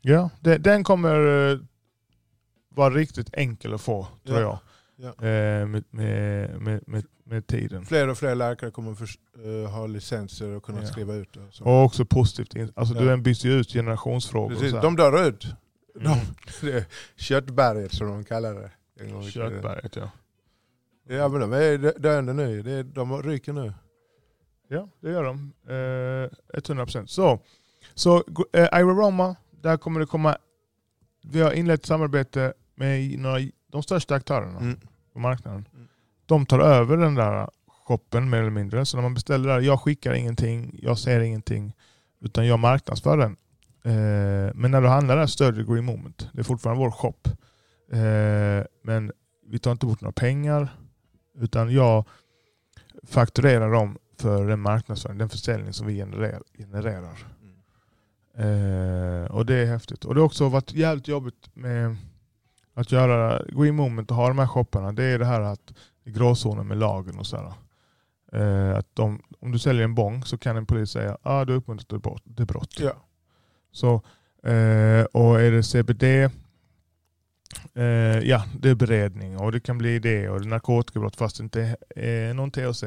Ja, 0.00 0.30
det, 0.40 0.58
den 0.58 0.84
kommer 0.84 1.50
eh, 1.52 1.58
vara 2.68 2.94
riktigt 2.94 3.28
enkel 3.32 3.74
att 3.74 3.80
få 3.80 4.06
tror 4.26 4.40
Ja. 4.40 4.60
jag. 4.96 5.08
Ja. 5.20 5.26
Eh, 5.28 5.66
med, 5.66 5.84
med, 5.90 6.60
med, 6.60 6.82
med, 6.88 7.04
med 7.24 7.46
tiden. 7.46 7.84
Fler 7.86 8.08
och 8.08 8.18
fler 8.18 8.34
läkare 8.34 8.70
kommer 8.70 8.94
för, 8.94 9.08
eh, 9.64 9.70
ha 9.70 9.86
licenser 9.86 10.48
och 10.50 10.62
kunna 10.62 10.80
Ja. 10.80 10.86
skriva 10.86 11.14
ut 11.14 11.32
det. 11.32 11.40
och 11.40 11.54
Så. 11.54 11.64
Och 11.64 11.84
också 11.84 12.04
positivt. 12.04 12.72
Alltså 12.76 12.94
Ja. 12.94 13.00
den 13.02 13.22
byts 13.22 13.44
ju 13.44 13.52
ut 13.52 13.72
generationsfrågor. 13.72 14.54
och 14.54 14.60
Precis, 14.60 14.80
de 14.82 14.96
dör 14.96 15.28
ut. 15.28 15.46
Mm. 16.00 16.18
De, 16.60 16.82
köttberget 17.16 17.92
som 17.94 18.06
de 18.08 18.24
kallar 18.24 18.54
det. 18.54 18.70
Köttberget 19.30 19.96
ja. 19.96 20.10
Ja 21.08 21.28
men 21.28 21.40
de 21.40 21.52
är 21.52 21.98
döende 21.98 22.32
nu. 22.32 22.82
De 22.82 23.22
ryker 23.22 23.52
nu. 23.52 23.72
Ja, 24.68 24.88
det 25.00 25.10
gör 25.10 25.24
de. 25.24 25.52
Eh, 25.68 26.58
100%. 26.60 27.06
Så, 27.06 27.40
så 27.94 28.16
eh, 28.52 28.60
Ira 28.62 28.82
Roma, 28.82 29.36
där 29.62 29.76
kommer 29.76 30.00
det 30.00 30.06
komma... 30.06 30.36
Vi 31.24 31.40
har 31.40 31.52
inlett 31.52 31.80
ett 31.80 31.86
samarbete 31.86 32.52
med 32.74 33.18
några, 33.18 33.38
de 33.72 33.82
största 33.82 34.14
aktörerna 34.14 34.58
Mm. 34.58 34.80
på 35.12 35.18
marknaden. 35.18 35.68
Mm. 35.74 35.88
De 36.26 36.46
tar 36.46 36.58
över 36.60 36.96
den 36.96 37.14
där 37.14 37.50
shoppen 37.68 38.30
mer 38.30 38.38
eller 38.38 38.50
mindre. 38.50 38.86
Så 38.86 38.96
när 38.96 39.02
man 39.02 39.14
beställer 39.14 39.48
där, 39.48 39.60
jag 39.60 39.80
skickar 39.80 40.12
ingenting, 40.14 40.78
jag 40.82 40.98
ser 40.98 41.20
ingenting. 41.20 41.72
Utan 42.20 42.46
jag 42.46 42.58
marknadsför 42.58 43.16
den. 43.16 43.36
Eh, 43.84 44.52
men 44.54 44.70
när 44.70 44.80
du 44.82 44.88
handlar 44.88 45.16
där 45.16 45.26
stödjer 45.26 45.64
Green 45.64 45.84
Moment. 45.84 46.28
Det 46.32 46.40
är 46.40 46.44
fortfarande 46.44 46.84
vår 46.84 46.90
shop. 46.90 47.14
Eh, 47.92 48.64
men 48.82 49.12
vi 49.46 49.58
tar 49.58 49.72
inte 49.72 49.86
bort 49.86 50.00
några 50.00 50.12
pengar. 50.12 50.68
Utan 51.38 51.70
jag 51.72 52.04
fakturerar 53.06 53.72
dem 53.72 53.98
för 54.16 54.46
den 54.46 54.60
marknadsföring, 54.60 55.18
den 55.18 55.28
försäljning 55.28 55.72
som 55.72 55.86
vi 55.86 55.94
genererar. 55.94 56.42
genererar. 56.58 57.26
Eh, 58.34 59.24
och 59.30 59.46
det 59.46 59.54
är 59.54 59.66
häftigt. 59.66 60.04
Och 60.04 60.14
det 60.14 60.20
har 60.20 60.26
också 60.26 60.48
varit 60.48 60.72
jävligt 60.72 61.08
jobbigt 61.08 61.50
med 61.54 61.96
att 62.74 62.92
göra 62.92 63.42
Green 63.48 63.74
Moment 63.74 64.10
och 64.10 64.16
ha 64.16 64.28
de 64.28 64.38
här 64.38 64.46
shopparna. 64.46 64.92
Det 64.92 65.04
är 65.04 65.18
det 65.18 65.24
här 65.24 65.40
att 65.40 65.74
gråzonen 66.04 66.66
med 66.66 66.76
lagen 66.76 67.18
och 67.18 67.26
sådär. 67.26 67.52
Eh, 68.32 68.78
att 68.78 68.88
de, 68.94 69.22
om 69.40 69.52
du 69.52 69.58
säljer 69.58 69.84
en 69.84 69.94
bong 69.94 70.24
så 70.24 70.38
kan 70.38 70.56
en 70.56 70.66
polis 70.66 70.90
säga 70.90 71.14
att 71.14 71.20
ah, 71.22 71.44
du 71.44 71.54
uppmuntrar 71.54 71.86
till 72.36 72.46
brott. 72.46 72.80
Ja. 72.80 72.92
Så, 73.72 73.94
eh, 74.50 75.04
och 75.04 75.40
är 75.40 75.50
det 75.50 75.62
CBD, 75.62 76.02
eh, 77.74 77.84
ja 78.28 78.44
det 78.60 78.68
är 78.68 78.74
beredning 78.74 79.38
och 79.38 79.52
det 79.52 79.60
kan 79.60 79.78
bli 79.78 79.98
det 79.98 80.28
och 80.28 80.40
det 80.40 80.48
narkotikabrott 80.48 81.16
fast 81.16 81.36
det 81.36 81.42
inte 81.42 81.76
är 81.96 82.34
någon 82.34 82.50
THC. 82.50 82.84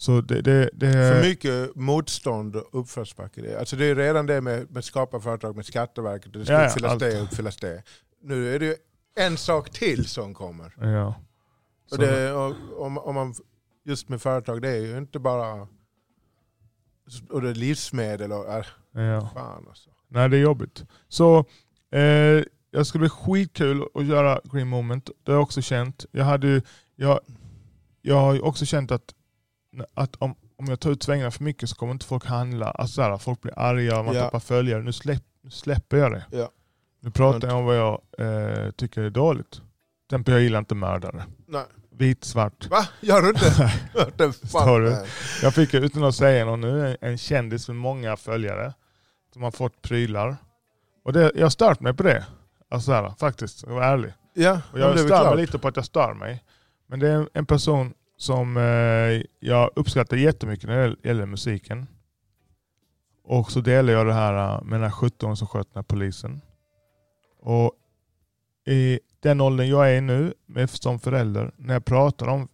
Så 0.00 0.20
det, 0.20 0.40
det, 0.42 0.70
det, 0.72 0.92
För 0.92 1.22
mycket 1.22 1.76
motstånd 1.76 2.56
och 2.56 2.80
uppförsbacke. 2.80 3.40
Det- 3.42 3.58
Alltså 3.58 3.76
det 3.76 3.84
är 3.84 3.94
redan 3.94 4.26
det 4.26 4.40
med, 4.40 4.70
med 4.70 4.84
skapa 4.84 5.20
företag 5.20 5.56
med 5.56 5.66
Skatteverket. 5.66 6.32
Det 6.32 6.44
ska 6.44 6.52
Ja, 6.52 6.66
uppfyllas 6.66 6.90
allt. 6.92 7.00
det 7.00 7.16
och 7.16 7.22
uppfyllas 7.24 7.56
det. 7.56 7.82
Nu 8.22 8.54
är 8.54 8.58
det 8.58 8.66
ju 8.66 8.76
en 9.16 9.36
sak 9.36 9.70
till 9.70 10.04
som 10.08 10.34
kommer. 10.34 10.74
ja. 10.94 11.14
Och 11.90 11.98
det, 11.98 12.32
och, 12.32 12.54
om, 12.86 12.98
om 12.98 13.14
man, 13.14 13.34
just 13.84 14.08
med 14.08 14.22
företag, 14.22 14.62
det 14.62 14.68
är 14.68 14.80
ju 14.80 14.98
inte 14.98 15.18
bara 15.18 15.68
och 17.30 17.42
det 17.42 17.50
är 17.50 17.54
livsmedel 17.54 18.32
och 18.32 18.48
äh, 18.52 18.64
ja. 18.92 19.30
fan 19.34 19.64
alltså. 19.68 19.90
Nej, 20.08 20.28
det 20.28 20.36
är 20.36 20.40
jobbigt. 20.40 20.84
Så 21.08 21.44
eh, 21.92 22.42
jag 22.70 22.86
skulle 22.86 23.00
bli 23.00 23.08
skitkul 23.08 23.84
att 23.94 24.04
göra 24.06 24.40
Green 24.44 24.68
Moment. 24.68 25.10
Det 25.24 25.32
har 25.32 25.36
jag 25.36 25.42
också 25.42 25.62
känt. 25.62 26.06
Jag, 26.10 26.24
hade, 26.24 26.62
jag, 26.96 27.20
jag 28.02 28.20
har 28.20 28.34
ju 28.34 28.40
också 28.40 28.64
känt 28.66 28.90
att, 28.90 29.14
att 29.94 30.16
om, 30.18 30.34
om 30.56 30.66
jag 30.66 30.80
tar 30.80 30.90
ut 30.90 31.02
svängarna 31.02 31.30
för 31.30 31.44
mycket 31.44 31.68
så 31.68 31.76
kommer 31.76 31.92
inte 31.92 32.06
folk 32.06 32.26
handla. 32.26 32.70
Alltså 32.70 32.94
så 32.94 33.02
här, 33.02 33.18
folk 33.18 33.40
blir 33.40 33.58
arga, 33.58 34.02
man 34.02 34.14
Ja. 34.14 34.22
tappar 34.22 34.40
följare. 34.40 34.82
Nu, 34.82 34.92
släpp, 34.92 35.22
nu 35.42 35.50
släpper 35.50 35.96
jag 35.96 36.12
det. 36.12 36.24
Ja. 36.30 36.50
Nu 37.00 37.10
pratar 37.10 37.48
jag 37.48 37.56
om 37.56 37.64
vad 37.64 37.76
jag 37.76 38.00
eh, 38.18 38.70
tycker 38.70 39.02
är 39.02 39.10
dåligt. 39.10 39.60
Till 40.08 40.22
jag 40.26 40.40
gillar 40.40 40.58
inte 40.58 40.74
mördare. 40.74 41.24
Nej. 41.46 41.64
Vit, 41.92 42.24
svart. 42.24 42.66
Va? 42.70 42.88
Gör 43.00 43.22
du 43.22 43.28
inte? 43.28 43.72
Det 44.16 44.32
du? 44.80 45.06
Jag 45.42 45.54
fick 45.54 45.74
utan 45.74 46.04
att 46.04 46.14
säga 46.14 46.44
något 46.44 46.58
nu 46.58 46.96
en, 47.00 47.18
kändis 47.18 47.68
med 47.68 47.76
många 47.76 48.16
följare 48.16 48.74
som 49.32 49.42
har 49.42 49.50
fått 49.50 49.82
prylar. 49.82 50.36
Och 51.04 51.12
det, 51.12 51.32
jag 51.34 51.42
har 51.44 51.50
stört 51.50 51.80
mig 51.80 51.94
på 51.94 52.02
det. 52.02 52.26
Alltså 52.70 52.86
så 52.86 52.92
här, 52.92 53.14
faktiskt, 53.20 53.62
jag 53.62 53.74
var 53.74 53.82
ärlig. 53.82 54.12
Ja, 54.34 54.60
Och 54.72 54.78
jag 54.78 54.98
stör 54.98 55.30
mig 55.30 55.36
lite 55.36 55.58
på 55.58 55.68
att 55.68 55.76
jag 55.76 55.84
stör 55.84 56.14
mig. 56.14 56.44
Men 56.88 57.00
det 57.00 57.08
är 57.08 57.28
en 57.32 57.46
person 57.46 57.94
som 58.20 58.56
eh, 58.56 59.22
jag 59.40 59.70
uppskattar 59.76 60.16
jättemycket 60.16 60.68
när 60.68 60.88
det 60.88 61.08
gäller 61.08 61.26
musiken. 61.26 61.86
Och 63.24 63.50
så 63.52 63.60
delar 63.60 63.92
jag 63.92 64.06
det 64.06 64.12
här 64.12 64.56
eh, 64.56 64.62
med 64.62 64.80
den 64.80 64.82
här 64.90 64.96
17 64.96 65.36
som 65.36 65.46
sköt 65.48 65.66
den 65.72 65.78
här 65.78 65.82
polisen. 65.82 66.40
Och 67.40 67.72
i 68.66 69.00
den 69.20 69.40
åldern 69.40 69.68
jag 69.68 69.96
är 69.96 70.00
nu 70.00 70.34
med, 70.46 70.70
som 70.70 70.98
förälder, 70.98 71.52
när 71.56 71.74
jag 71.74 71.84
pratar 71.84 72.26
om 72.26 72.48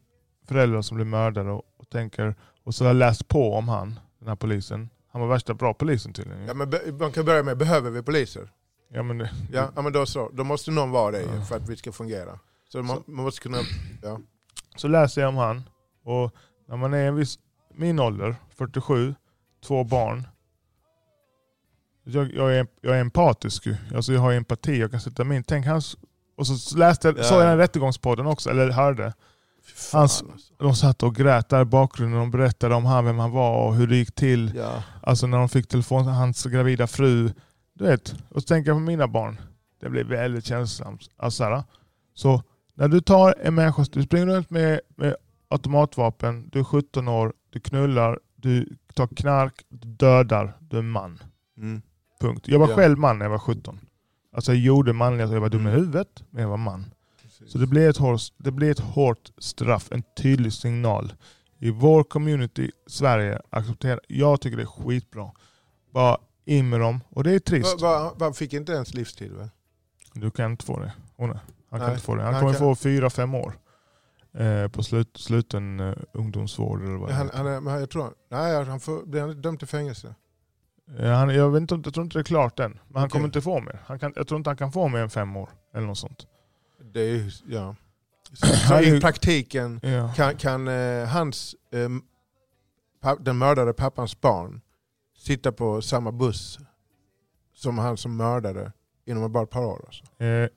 föräldrar 0.49 0.83
som 0.83 0.95
blir 0.97 1.05
mördade 1.07 1.51
och, 1.51 1.63
och 1.79 1.89
tänker, 1.91 2.35
och 2.65 2.75
så 2.75 2.85
har 2.85 2.89
jag 2.89 2.97
läst 2.97 3.29
på 3.29 3.53
om 3.55 3.69
han, 3.69 4.01
den 4.19 4.29
här 4.29 4.37
polisen. 4.37 4.91
Han 5.09 5.21
var 5.21 5.29
värsta 5.29 5.55
bra 5.55 5.75
polisen 5.75 6.13
tydligen. 6.13 6.47
Ja, 6.47 6.55
men 6.55 6.73
man 6.99 7.13
kan 7.13 7.25
börja 7.25 7.43
med, 7.43 7.59
behöver 7.59 7.91
vi 7.91 8.03
poliser? 8.03 8.51
Ja, 8.89 9.03
men 9.03 9.19
det, 9.19 9.31
Ja, 9.53 9.71
ja 9.77 9.83
men 9.83 9.93
då 9.93 10.07
så. 10.07 10.31
Då 10.33 10.45
måste 10.45 10.71
någon 10.71 10.91
vara 10.91 11.11
det 11.11 11.23
Ja. 11.23 11.45
för 11.45 11.57
att 11.57 11.69
vi 11.69 11.77
ska 11.77 11.93
fungera. 11.93 12.39
Så 12.69 12.83
man, 12.83 13.03
man 13.07 13.25
måste 13.25 13.41
kunna... 13.41 13.59
Ja. 14.03 14.21
Så 14.77 14.89
läser 14.89 15.21
jag 15.21 15.29
om 15.29 15.37
han 15.37 15.69
och 16.05 16.35
när 16.69 16.77
man 16.77 16.95
är 16.95 17.09
en 17.09 17.15
viss, 17.17 17.39
min 17.75 17.99
ålder, 18.01 18.37
47, 18.57 19.15
två 19.67 19.85
barn. 19.85 20.27
Jag, 22.05 22.35
jag, 22.35 22.57
är, 22.57 22.67
jag 22.81 22.97
är 22.97 23.01
empatisk 23.01 23.67
ju. 23.67 23.77
Alltså 23.95 24.13
jag 24.13 24.21
har 24.21 24.33
empati, 24.33 24.79
jag 24.81 24.91
kan 24.91 25.01
sätta 25.01 25.25
min... 25.25 25.43
Tänk 25.43 25.67
hans... 25.67 25.97
Och 26.37 26.47
så 26.47 26.79
läste 26.79 27.09
jag, 27.09 27.19
Ja. 27.19 27.23
såg 27.23 27.41
jag 27.41 27.47
den 27.49 27.59
rättegångspodden 27.59 28.27
också, 28.27 28.51
eller 28.51 28.71
hörde. 28.71 29.05
Hans- 29.93 29.95
alltså. 29.95 30.27
De 30.59 30.75
satt 30.75 31.03
och 31.03 31.15
grät 31.15 31.49
där 31.49 31.63
i 31.63 31.65
bakgrunden, 31.65 32.19
de 32.21 32.31
berättade 32.31 32.75
om 32.75 32.85
han, 32.85 33.05
vem 33.05 33.19
han 33.19 33.31
var 33.31 33.67
och 33.67 33.75
hur 33.75 33.87
det 33.87 33.97
gick 33.97 34.15
till. 34.15 34.53
Ja. 34.57 34.83
Alltså 35.03 35.27
när 35.27 35.39
de 35.39 35.49
fick 35.49 35.69
telefon, 35.69 36.05
hans 36.07 36.45
gravida 36.45 36.87
fru. 36.87 37.33
Du 37.75 37.85
vet, 37.85 38.15
och 38.29 38.41
så 38.43 38.47
tänker 38.47 38.71
jag 38.71 38.77
på 38.77 38.81
mina 38.81 39.09
barn. 39.09 39.41
Det 39.81 39.89
blir 39.91 40.05
väldigt 40.05 40.45
känslosamt. 40.45 41.01
Alltså, 41.17 41.65
så 42.15 42.43
när 42.79 42.89
du 42.89 43.01
tar 43.01 43.35
en 43.43 43.55
människa, 43.55 43.85
du 43.93 44.03
springer 44.03 44.27
runt 44.27 44.51
med, 44.51 44.81
med 44.97 45.17
automatvapen, 45.49 46.49
du 46.53 46.59
är 46.59 46.65
17 46.65 47.09
år, 47.09 47.33
du 47.51 47.61
knullar, 47.61 48.19
du 48.37 48.77
tar 48.95 49.07
knark, 49.07 49.55
du 49.69 49.89
dödar, 49.89 50.57
du 50.61 50.79
är 50.79 50.83
man. 50.83 51.23
Mm. 51.59 51.83
Punkt. 52.21 52.49
Jag 52.49 52.59
var 52.59 52.69
Ja. 52.69 52.75
själv 52.77 52.99
man 52.99 53.19
när 53.19 53.25
jag 53.25 53.31
var 53.31 53.39
17. 53.39 53.81
Alltså 54.33 54.53
jag 54.53 54.61
gjorde 54.61 54.93
manliga, 54.93 55.27
jag 55.29 55.41
var 55.41 55.49
dum 55.49 55.61
i 55.67 55.71
Mm. 55.71 55.81
huvudet, 55.81 56.23
men 56.31 56.43
jag 56.43 56.49
var 56.49 56.57
man. 56.57 56.85
Precis. 57.23 57.53
Så 57.53 57.59
det 57.59 57.67
blir, 57.67 57.89
ett 57.91 57.97
hårt, 57.97 58.21
det 58.37 58.51
blir 58.51 58.71
ett 58.71 58.79
hårt 58.81 59.31
straff, 59.39 59.89
en 59.93 60.03
tydlig 60.17 60.53
signal. 60.53 61.13
I 61.59 61.71
vår 61.71 62.05
community, 62.05 62.71
Sverige, 62.87 63.41
acceptera. 63.51 63.99
Jag 64.09 64.41
tycker 64.41 64.57
det 64.57 64.63
är 64.63 64.67
skitbra. 64.67 65.31
Bara 65.93 66.19
in 66.45 66.69
med 66.69 66.81
dem. 66.81 67.01
Och 67.09 67.25
det 67.25 67.33
är 67.33 67.39
trist. 67.39 67.81
Va, 67.83 68.13
va, 68.19 68.27
va, 68.27 68.33
fick 68.33 68.53
inte 68.53 68.73
ens 68.73 68.95
livstid 68.95 69.33
väl? 69.33 69.49
Du 70.15 70.31
kan 70.31 70.51
inte 70.51 70.65
få 70.65 70.79
det. 70.81 70.93
Oh. 71.17 71.37
Han 71.71 71.81
kan 71.81 71.87
Nej, 71.89 71.95
inte 71.95 72.05
få 72.07 72.15
det. 72.15 72.23
Han 72.23 72.35
han 72.35 72.41
kommer 72.43 72.53
kan- 72.53 72.59
få 72.61 72.75
fyra, 72.75 73.11
fem 73.11 73.35
år. 73.35 73.59
Eh, 74.35 74.69
på 74.69 74.83
slut, 74.83 75.17
sluten 75.17 75.81
eh, 75.81 75.95
ungdomsvård 76.13 76.83
eller 76.83 76.97
vad 76.97 77.11
Han, 77.11 77.31
han, 77.35 77.47
är- 77.67 77.79
jag 77.81 77.91
tror, 77.91 78.15
nej, 78.31 78.65
han 78.65 78.81
får, 78.81 79.07
blir 79.07 79.21
han 79.21 79.41
dömd 79.43 79.59
till 79.59 79.69
fängelse? 79.69 80.15
Eh, 80.99 81.11
han, 81.11 81.35
jag, 81.35 81.51
vet 81.51 81.61
inte, 81.61 81.75
jag 81.85 81.95
tror 81.95 82.05
inte 82.05 82.19
det 82.19 82.23
är 82.23 82.25
klart 82.25 82.61
än. 82.61 82.71
Men 82.71 82.81
han 82.95 83.03
Okej. 83.05 83.11
kommer 83.11 83.25
inte 83.27 83.41
få 83.41 83.61
mer. 83.61 83.81
Han 83.87 83.99
kan, 83.99 84.13
jag 84.17 84.27
tror 84.29 84.39
inte 84.39 84.51
han 84.51 84.57
kan 84.57 84.73
få 84.73 84.89
mer 84.89 85.01
än 85.01 85.11
fem 85.11 85.37
år. 85.37 85.51
Eller 85.75 85.87
något 85.87 85.99
sånt. 85.99 86.27
Det 86.93 87.01
är 87.01 87.33
ja. 87.49 87.75
Så, 88.33 88.47
Han 88.75 88.85
i 88.85 89.01
praktiken 89.01 89.81
Ja. 89.83 90.13
kan, 90.17 90.37
kan 90.37 90.69
eh, 90.69 91.07
hans, 91.09 91.55
eh, 91.73 91.89
pa, 93.01 93.15
den 93.17 93.39
mördade 93.39 93.73
pappans 93.73 94.21
barn 94.21 94.61
sitta 95.19 95.53
på 95.53 95.83
samma 95.83 96.13
buss 96.13 96.59
som 97.55 97.79
han 97.79 97.97
som 97.97 98.17
mördade 98.17 98.73
inom 99.07 99.33
bara 99.33 99.43
ett 99.45 99.51
par 99.51 99.65
år? 99.65 99.85
Alltså. 99.87 100.05
Eh, 100.25 100.49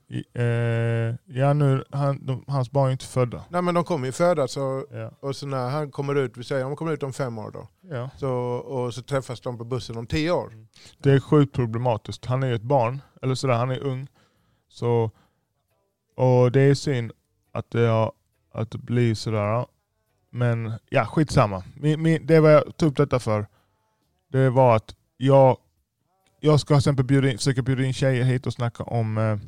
eh, 0.43 1.15
ja, 1.25 1.53
nu, 1.53 1.83
han, 1.91 2.25
de, 2.25 2.43
hans 2.47 2.71
barn 2.71 2.87
är 2.87 2.91
inte 2.91 3.05
födda. 3.05 3.45
Nej 3.49 3.61
men 3.61 3.75
de 3.75 3.83
kommer 3.83 4.05
ju 4.05 4.11
födas 4.11 4.57
och, 4.57 4.85
Ja. 4.91 5.11
och 5.19 5.35
så 5.35 5.47
när 5.47 5.69
han 5.69 5.91
kommer 5.91 6.15
ut, 6.15 6.37
vi 6.37 6.43
säger 6.43 6.63
han 6.63 6.75
kommer 6.75 6.91
ut 6.91 7.03
om 7.03 7.13
fem 7.13 7.37
år 7.37 7.51
då, 7.51 7.67
Ja. 7.81 8.09
så, 8.17 8.29
och 8.53 8.93
så 8.93 9.01
träffas 9.01 9.41
de 9.41 9.57
på 9.57 9.63
bussen 9.63 9.97
om 9.97 10.07
tio 10.07 10.31
år. 10.31 10.53
Det 10.97 11.11
är 11.11 11.19
sjukt 11.19 11.55
problematiskt. 11.55 12.25
Han 12.25 12.43
är 12.43 12.47
ju 12.47 12.55
ett 12.55 12.61
barn, 12.61 13.01
eller 13.21 13.35
sådär, 13.35 13.53
han 13.53 13.71
är 13.71 13.79
ung. 13.79 14.07
Så, 14.69 15.11
och 16.15 16.51
det 16.51 16.61
är 16.61 16.73
synd 16.73 17.11
att 17.51 17.71
det, 17.71 17.87
har, 17.87 18.11
att 18.53 18.71
det 18.71 18.77
blir 18.77 19.15
sådär. 19.15 19.65
Men 20.31 20.73
ja, 20.89 21.05
skitsamma. 21.05 21.63
Min, 21.75 22.01
min, 22.01 22.25
det 22.25 22.39
var 22.39 22.49
jag 22.49 22.77
tog 22.77 22.89
upp 22.89 22.97
detta 22.97 23.19
för, 23.19 23.47
det 24.31 24.49
var 24.49 24.75
att 24.75 24.95
jag, 25.17 25.57
jag 26.39 26.59
ska 26.59 26.67
till 26.73 26.77
exempel 26.77 27.05
bjuda 27.05 27.29
in, 27.31 27.37
försöka 27.37 27.61
bjuda 27.61 27.83
in 27.83 27.93
tjejer 27.93 28.23
hit 28.23 28.47
och 28.47 28.53
snacka 28.53 28.83
om 28.83 29.17
eh, 29.17 29.23
high 29.25 29.41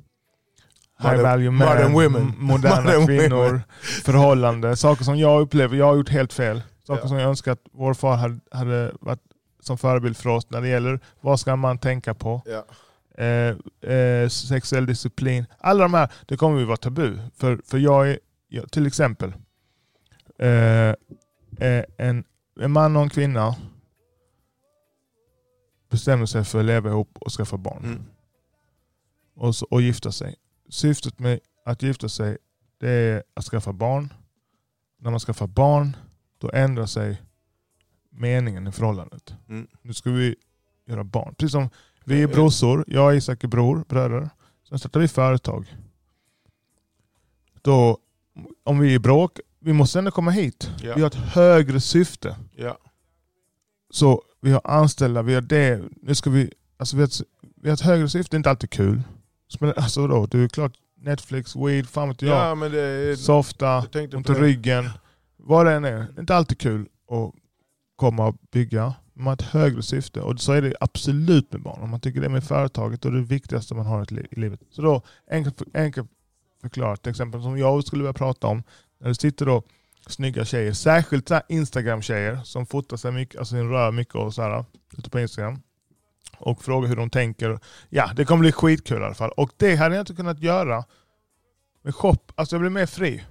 Modern- 1.17 1.21
value 1.23 1.51
men, 1.51 1.67
modern 1.67 1.91
women. 1.93 2.33
moderna 2.37 2.75
Modern 2.81 3.07
kvinnor, 3.07 3.45
women. 3.45 3.61
förhållanden. 4.03 4.77
Saker 4.77 5.03
som 5.03 5.17
jag 5.17 5.41
upplever, 5.41 5.77
jag 5.77 5.85
har 5.85 5.95
gjort 5.95 6.09
helt 6.09 6.33
fel. 6.33 6.61
Saker 6.87 7.01
Ja. 7.03 7.07
som 7.07 7.17
jag 7.17 7.29
önskar 7.29 7.51
att 7.51 7.61
vår 7.71 7.93
far 7.93 8.15
hade, 8.15 8.39
hade 8.51 8.91
varit 9.01 9.19
som 9.59 9.77
förebild 9.77 10.17
för 10.17 10.29
oss 10.29 10.49
när 10.49 10.61
det 10.61 10.67
gäller 10.67 10.99
vad 11.21 11.39
ska 11.39 11.55
man 11.55 11.77
tänka 11.77 12.13
på. 12.13 12.41
Ja. 12.45 12.65
Eh, 13.23 13.55
eh, 13.93 14.27
sexuell 14.29 14.85
disciplin. 14.85 15.45
Alla 15.59 15.83
de 15.83 15.93
här, 15.93 16.11
det 16.27 16.37
kommer 16.37 16.59
ju 16.59 16.65
vara 16.65 16.77
tabu. 16.77 17.17
För, 17.37 17.61
för 17.65 17.77
jag 17.77 18.09
är, 18.09 18.19
jag, 18.47 18.71
till 18.71 18.87
exempel, 18.87 19.33
eh, 20.39 20.49
eh, 21.67 21.83
en, 21.97 22.23
en 22.61 22.71
man 22.71 22.95
och 22.95 23.01
en 23.03 23.09
kvinna 23.09 23.55
bestämmer 25.91 26.25
sig 26.25 26.43
för 26.43 26.59
att 26.59 26.65
leva 26.65 26.89
ihop 26.89 27.17
och 27.21 27.31
skaffa 27.31 27.57
barn. 27.57 27.83
Mm. 27.83 28.03
Och, 29.35 29.55
så, 29.55 29.67
och 29.69 29.81
gifta 29.81 30.11
sig. 30.11 30.35
Syftet 30.69 31.19
med 31.19 31.39
att 31.65 31.83
gifta 31.83 32.09
sig 32.09 32.37
det 32.77 32.89
är 32.89 33.23
att 33.33 33.45
skaffa 33.45 33.73
barn. 33.73 34.13
När 34.97 35.11
man 35.11 35.19
skaffar 35.19 35.47
barn, 35.47 35.97
då 36.37 36.51
ändrar 36.53 36.85
sig 36.85 37.21
meningen 38.09 38.67
i 38.67 38.71
förhållandet. 38.71 39.35
Mm. 39.49 39.67
Nu 39.81 39.93
ska 39.93 40.11
vi 40.11 40.35
göra 40.85 41.03
barn. 41.03 41.35
Precis 41.35 41.51
som 41.51 41.69
vi 42.03 42.21
är 42.21 42.27
brorsor, 42.27 42.85
jag 42.87 43.07
och 43.07 43.15
Isak 43.15 43.43
är 43.43 43.47
bror, 43.47 43.85
bröder. 43.87 44.29
Sen 44.69 44.79
startar 44.79 44.99
vi 44.99 45.07
företag. 45.07 45.75
Då, 47.61 47.97
om 48.63 48.79
vi 48.79 48.89
är 48.89 48.95
i 48.95 48.99
bråk, 48.99 49.39
vi 49.59 49.73
måste 49.73 49.99
ändå 49.99 50.11
komma 50.11 50.31
hit. 50.31 50.71
Ja. 50.81 50.95
Vi 50.95 51.01
har 51.01 51.07
ett 51.07 51.15
högre 51.15 51.81
syfte. 51.81 52.35
Ja. 52.55 52.77
Så 53.89 54.23
vi 54.41 54.51
har 54.51 54.61
anställda, 54.63 55.21
vi 55.21 55.33
har 55.33 55.41
det. 55.41 55.81
Nu 56.01 56.15
ska 56.15 56.29
vi, 56.29 56.51
alltså 56.77 56.95
vi, 56.95 57.01
har 57.01 57.07
ett, 57.07 57.21
vi 57.55 57.69
har 57.69 57.73
ett 57.73 57.81
högre 57.81 58.09
syfte, 58.09 58.35
det 58.35 58.37
inte 58.37 58.49
alltid 58.49 58.69
kul. 58.69 59.01
Men 59.59 59.73
alltså 59.75 60.07
då, 60.07 60.25
det 60.25 60.39
är 60.39 60.47
klart 60.47 60.73
Netflix, 61.01 61.55
weed, 61.55 61.87
fan 61.89 62.09
vet 62.09 62.21
jag. 62.21 62.37
ja 62.49 62.55
men 62.55 62.71
det 62.71 62.81
är... 62.81 63.15
Softa, 63.15 63.77
ont 63.77 63.95
i 63.95 64.07
det. 64.07 64.33
ryggen. 64.33 64.89
Vad 65.37 65.65
det 65.65 65.71
än 65.73 65.85
är. 65.85 65.91
Det 65.91 66.17
är 66.17 66.19
inte 66.19 66.35
alltid 66.35 66.59
kul 66.59 66.81
att 67.09 67.33
komma 67.95 68.27
och 68.27 68.35
bygga. 68.51 68.93
Man 69.13 69.25
har 69.27 69.33
ett 69.33 69.41
högre 69.41 69.81
syfte. 69.83 70.21
Och 70.21 70.39
så 70.39 70.51
är 70.51 70.61
det 70.61 70.73
absolut 70.79 71.51
med 71.53 71.61
barn. 71.61 71.81
Om 71.81 71.89
man 71.89 71.99
tycker 71.99 72.19
det 72.19 72.25
är 72.27 72.29
med 72.29 72.43
företaget 72.43 73.05
och 73.05 73.11
det 73.11 73.21
viktigaste 73.21 73.75
man 73.75 73.85
har 73.85 74.01
i 74.11 74.15
li- 74.15 74.27
i 74.31 74.39
livet. 74.39 74.59
Så 74.69 74.81
då, 74.81 75.01
enkelt, 75.31 75.61
enkelt 75.73 76.09
förklarat, 76.61 77.01
till 77.03 77.09
exempel 77.09 77.41
som 77.41 77.57
jag 77.57 77.83
skulle 77.83 78.03
vilja 78.03 78.13
prata 78.13 78.47
om. 78.47 78.63
När 78.99 79.07
det 79.07 79.15
sitter 79.15 79.45
då 79.45 79.63
snygga 80.07 80.45
tjejer, 80.45 80.73
särskilt 80.73 81.31
Instagram-tjejer 81.49 82.39
som 82.43 82.65
fotar 82.65 82.97
sig 82.97 83.11
mycket, 83.11 83.39
alltså 83.39 83.55
sin 83.55 83.69
rör 83.69 83.91
mycket 83.91 84.15
och 84.15 84.33
så 84.33 84.41
här, 84.41 84.65
ute 84.97 85.09
på 85.09 85.19
Instagram. 85.19 85.61
Och 86.37 86.63
frågar 86.63 86.87
hur 86.89 86.95
de 86.95 87.09
tänker. 87.09 87.59
Ja, 87.89 88.11
det 88.15 88.25
kommer 88.25 88.39
bli 88.39 88.51
skitkul 88.51 89.01
i 89.01 89.05
alla 89.05 89.13
fall. 89.13 89.31
Och 89.31 89.51
det 89.57 89.75
hade 89.75 89.95
jag 89.95 90.01
inte 90.01 90.13
kunnat 90.13 90.39
göra 90.39 90.85
med 91.81 91.95
shop. 91.95 92.17
Alltså 92.35 92.55
jag 92.55 92.61
blir 92.61 92.69
mer 92.69 92.85
fri. 92.85 93.23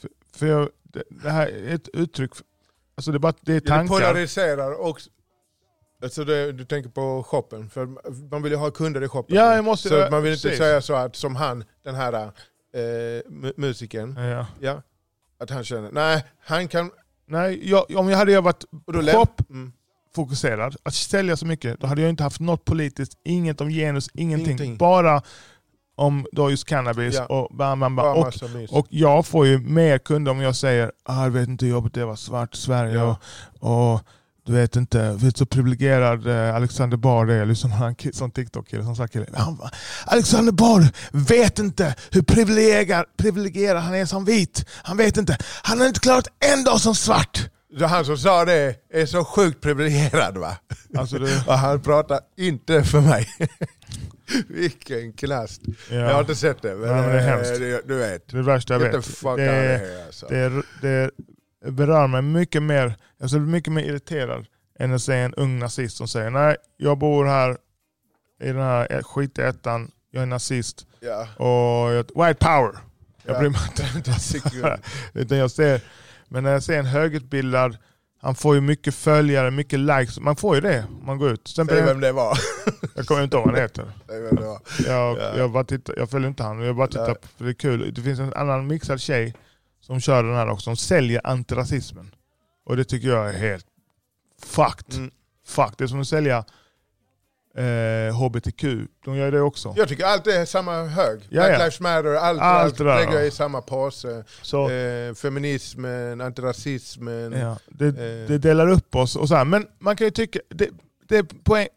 För, 0.00 0.10
för 0.36 0.46
jag, 0.46 0.68
det, 0.82 1.02
det 1.10 1.30
här 1.30 1.46
är 1.48 1.74
ett 1.74 1.88
uttryck, 1.88 2.30
alltså 2.94 3.10
det 3.12 3.16
är, 3.16 3.18
bara, 3.18 3.32
det 3.40 3.52
är 3.52 3.54
Ja, 3.54 3.60
det 3.60 3.66
tankar. 3.66 3.94
polariserar 3.94 4.80
också. 4.80 5.10
Alltså 6.02 6.24
det, 6.24 6.52
du 6.52 6.64
tänker 6.64 6.90
på 6.90 7.22
shoppen, 7.26 7.70
för 7.70 7.86
man 8.30 8.42
vill 8.42 8.52
ju 8.52 8.58
ha 8.58 8.70
kunder 8.70 9.02
i 9.04 9.08
shoppen. 9.08 9.36
Ja, 9.36 9.54
jag 9.54 9.64
måste... 9.64 9.88
så 9.88 10.08
man 10.10 10.22
vill 10.22 10.32
inte 10.32 10.42
precis. 10.42 10.58
säga 10.58 10.80
så 10.80 10.94
att 10.94 11.16
som 11.16 11.36
han, 11.36 11.64
den 11.84 11.94
här 11.94 12.12
eh, 12.12 12.28
mu- 13.28 13.52
musikern, 13.56 14.16
Ja. 14.16 14.46
ja, 14.60 14.82
att 15.40 15.50
han 15.50 15.64
känner, 15.64 15.90
nej, 15.92 16.24
han 16.44 16.68
kan... 16.68 16.90
Nej, 17.28 17.70
jag, 17.70 17.84
om 17.96 18.08
jag 18.08 18.18
hade 18.18 18.40
varit 18.40 18.64
Och 18.86 18.92
då 18.92 19.00
Shop. 19.02 19.26
läm- 19.38 19.50
mm, 19.50 19.72
fokuserad, 20.14 20.76
att 20.82 20.94
sälja 20.94 21.36
så 21.36 21.46
mycket, 21.46 21.80
då 21.80 21.86
hade 21.86 22.00
jag 22.02 22.08
inte 22.10 22.22
haft 22.22 22.40
något 22.40 22.64
politiskt, 22.64 23.12
inget 23.24 23.60
om 23.60 23.68
genus, 23.70 24.08
ingenting. 24.14 24.46
Ingenting. 24.46 24.76
Bara 24.76 25.22
om 25.94 26.26
då 26.32 26.50
just 26.50 26.64
cannabis 26.64 27.14
Ja. 27.14 27.26
och 27.26 27.56
bam, 27.56 27.80
bam, 27.80 27.96
bam. 27.96 28.16
Och, 28.18 28.32
och 28.70 28.86
jag 28.90 29.26
får 29.26 29.46
ju 29.46 29.58
mer 29.58 29.98
kunder 29.98 30.32
om 30.32 30.40
jag 30.40 30.56
säger 30.56 30.92
ah, 31.04 31.22
jag 31.22 31.30
vet 31.30 31.48
inte 31.48 31.64
hur 31.64 31.72
jobbigt 31.72 31.94
det 31.94 32.04
var 32.04 32.16
svart 32.16 32.54
i 32.54 32.58
Sverige 32.58 32.94
Ja. 32.94 33.16
och, 33.60 33.92
och 33.94 34.00
du 34.46 34.52
vet 34.52 34.76
inte, 34.76 35.12
vet 35.20 35.36
så 35.36 35.46
privilegierad 35.46 36.26
eh, 36.26 36.54
Alexander 36.54 36.96
Bard 36.96 37.30
är. 37.30 37.46
Liksom 37.46 37.70
han 37.72 37.94
sån 38.12 38.30
TikTok-kille 38.30 38.82
som 38.84 38.96
Alexander 40.04 40.52
Bard 40.52 40.82
vet 41.12 41.58
inte 41.58 41.94
hur 42.10 42.22
privilegierad, 42.22 43.04
privilegierad 43.16 43.82
han 43.82 43.94
är 43.94 44.06
som 44.06 44.24
vit. 44.24 44.64
Han 44.82 44.96
vet 44.96 45.16
inte. 45.16 45.38
Han 45.62 45.80
har 45.80 45.86
inte 45.86 46.00
klarat 46.00 46.28
en 46.52 46.64
dag 46.64 46.80
som 46.80 46.94
svart. 46.94 47.48
Han 47.80 48.04
som 48.04 48.18
sa 48.18 48.44
det 48.44 48.74
är 48.92 49.06
så 49.06 49.24
sjukt 49.24 49.60
privilegierad 49.60 50.38
va? 50.38 50.56
Alltså 50.96 51.18
det, 51.18 51.42
Och 51.46 51.58
han 51.58 51.82
pratar 51.82 52.20
inte 52.36 52.84
för 52.84 53.00
mig. 53.00 53.28
Vilken 54.48 55.12
knast. 55.12 55.62
ja, 55.90 55.96
Jag 55.96 56.12
har 56.12 56.20
inte 56.20 56.34
sett 56.34 56.62
det, 56.62 56.74
men, 56.74 56.88
Ja, 56.88 56.94
men 56.94 57.04
det 57.04 57.10
är 57.10 57.18
eh, 57.18 57.24
hemskt. 57.24 57.58
det, 57.58 57.88
du 57.88 57.94
vet. 57.94 58.28
det 58.28 58.34
är 58.34 58.36
det 58.36 58.42
värsta 58.42 58.74
jag 58.74 58.80
vet. 58.80 58.92
Det, 58.92 58.98
of 58.98 59.24
here 59.38 60.06
alltså. 60.06 60.26
det, 60.26 60.62
det 60.82 61.10
berör 61.72 62.06
mig 62.06 62.22
mycket 62.22 62.62
mer. 62.62 62.94
Jag 63.18 63.28
skulle 63.30 63.42
bli 63.42 63.52
mycket 63.52 63.72
mer 63.72 63.82
irriterad 63.82 64.46
än 64.78 64.94
att 64.94 65.02
se 65.02 65.14
en 65.14 65.34
ung 65.34 65.58
nazist 65.58 65.96
som 65.96 66.08
säger 66.08 66.30
nej, 66.30 66.56
jag 66.76 66.98
bor 66.98 67.24
här 67.24 67.56
i 68.42 68.46
den 68.46 68.56
här 68.62 69.02
skitettan, 69.02 69.90
jag 70.10 70.22
är 70.22 70.26
nazist 70.26 70.86
Ja. 71.00 71.28
och 71.44 71.92
jag, 71.92 72.04
white 72.26 72.34
power. 72.46 72.72
Jag 73.22 73.34
Ja. 73.36 73.38
bryr 73.38 73.50
mig 73.50 73.60
inte. 73.96 74.78
Utan 75.14 75.38
jag 75.38 75.50
ser, 75.50 75.80
men 76.28 76.44
när 76.44 76.52
jag 76.52 76.62
ser 76.62 76.78
en 76.78 76.86
högutbildad, 76.86 77.76
han 78.20 78.34
får 78.34 78.54
ju 78.54 78.60
mycket 78.60 78.94
följare, 78.94 79.50
mycket 79.50 79.78
likes. 79.78 80.20
Man 80.20 80.36
får 80.36 80.54
ju 80.54 80.60
det 80.60 80.84
om 81.00 81.06
man 81.06 81.18
går 81.18 81.30
ut. 81.30 81.48
Sen 81.48 81.66
Säg 81.66 81.82
vem 81.82 82.00
det 82.00 82.12
var. 82.12 82.38
jag 82.94 83.06
kommer 83.06 83.22
inte 83.24 83.36
ihåg 83.36 83.46
vad 83.46 83.54
han 83.54 83.62
heter. 83.62 83.92
Säg 84.08 84.20
vem 84.22 84.36
det 84.36 84.42
var. 84.44 84.58
Jag, 84.86 85.18
Ja. 85.18 85.36
jag, 85.36 85.50
bara 85.50 85.64
tittar, 85.64 85.94
jag 85.98 86.10
följer 86.10 86.28
inte 86.28 86.42
han, 86.42 86.60
jag 86.60 86.76
bara 86.76 86.86
tittar 86.86 87.16
för 87.36 87.44
det 87.44 87.50
är 87.50 87.54
kul. 87.54 87.94
Det 87.94 88.02
finns 88.02 88.20
en 88.20 88.32
annan 88.34 88.66
mixad 88.66 89.00
tjej 89.00 89.34
som 89.86 90.00
kör 90.00 90.22
den 90.22 90.34
här 90.34 90.48
också, 90.48 90.64
som 90.64 90.76
säljer 90.76 91.20
antirasismen. 91.24 92.14
Och 92.64 92.76
det 92.76 92.84
tycker 92.84 93.08
jag 93.08 93.28
är 93.28 93.32
helt 93.38 93.66
fucked. 94.42 94.94
Mm. 94.94 95.10
Fuck. 95.46 95.78
Det 95.78 95.84
är 95.84 95.88
som 95.88 96.00
att 96.00 96.08
sälja 96.08 96.44
eh, 97.56 98.16
HBTQ. 98.16 98.64
De 99.04 99.16
gör 99.16 99.32
det 99.32 99.40
också. 99.40 99.74
Jag 99.76 99.88
tycker 99.88 100.04
allt 100.04 100.26
är 100.26 100.44
samma 100.44 100.84
hög. 100.84 101.20
Ja, 101.28 101.42
Black. 101.42 101.58
Lives 101.58 101.80
Matter, 101.80 102.14
allt, 102.14 102.40
Allt 102.40 102.42
allt, 102.42 102.78
det 102.78 102.84
lägger 102.84 103.12
jag 103.12 103.22
ja. 103.22 103.26
i 103.26 103.30
samma 103.30 103.60
påse. 103.60 104.24
Så, 104.42 104.70
Eh, 104.70 105.14
feminismen, 105.14 106.20
antirasismen. 106.20 107.32
ja, 107.32 107.58
det, 107.66 107.86
eh. 107.86 108.28
det 108.28 108.38
delar 108.38 108.68
upp 108.68 108.94
oss 108.94 109.16
och 109.16 109.28
så 109.28 109.34
här. 109.34 109.44
Men 109.44 109.66
man 109.78 109.96
kan 109.96 110.06
ju 110.06 110.10
tycka, 110.10 110.38
det, 110.48 110.70
det 111.08 111.16
är 111.16 111.22
poäng. 111.22 111.68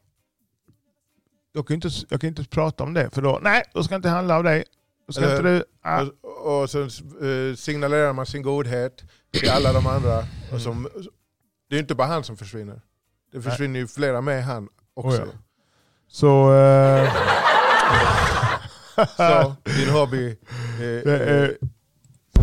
Jag 1.53 1.67
kan, 1.67 1.73
ju 1.73 1.75
inte, 1.75 1.89
jag 2.09 2.21
kan 2.21 2.27
inte 2.27 2.43
prata 2.43 2.83
om 2.83 2.93
det, 2.93 3.09
för 3.09 3.21
då, 3.21 3.39
nej, 3.41 3.63
då 3.73 3.83
ska 3.83 3.93
jag 3.93 3.99
inte 3.99 4.09
handla 4.09 4.35
av 4.35 4.43
dig. 4.43 4.63
Då 5.09 5.13
ska 5.13 5.23
Eller- 5.25 5.35
inte 5.37 5.49
du, 5.49 5.63
ah, 5.83 6.01
Och, 6.23 6.61
och 6.61 6.69
så 6.69 6.81
eh, 6.81 7.55
signalerar 7.55 8.13
man 8.13 8.25
sin 8.25 8.41
godhet 8.41 9.03
till 9.33 9.49
alla 9.49 9.73
de 9.73 9.87
andra. 9.87 10.23
Och 10.53 10.61
som, 10.61 10.87
det 11.69 11.75
är 11.75 11.79
inte 11.79 11.95
bara 11.95 12.07
han 12.07 12.23
som 12.23 12.37
försvinner. 12.37 12.81
Det 13.33 13.41
försvinner 13.41 13.79
ju 13.79 13.87
flera 13.87 14.21
med 14.21 14.43
han 14.45 14.67
också. 14.93 15.21
Oh 15.21 15.27
ja. 15.27 15.33
Så... 16.07 16.53
Eh, 16.55 17.13
Så 19.17 19.55
din 19.63 19.89
hobby... 19.89 20.29
Eh, 20.29 20.35
det 21.05 21.57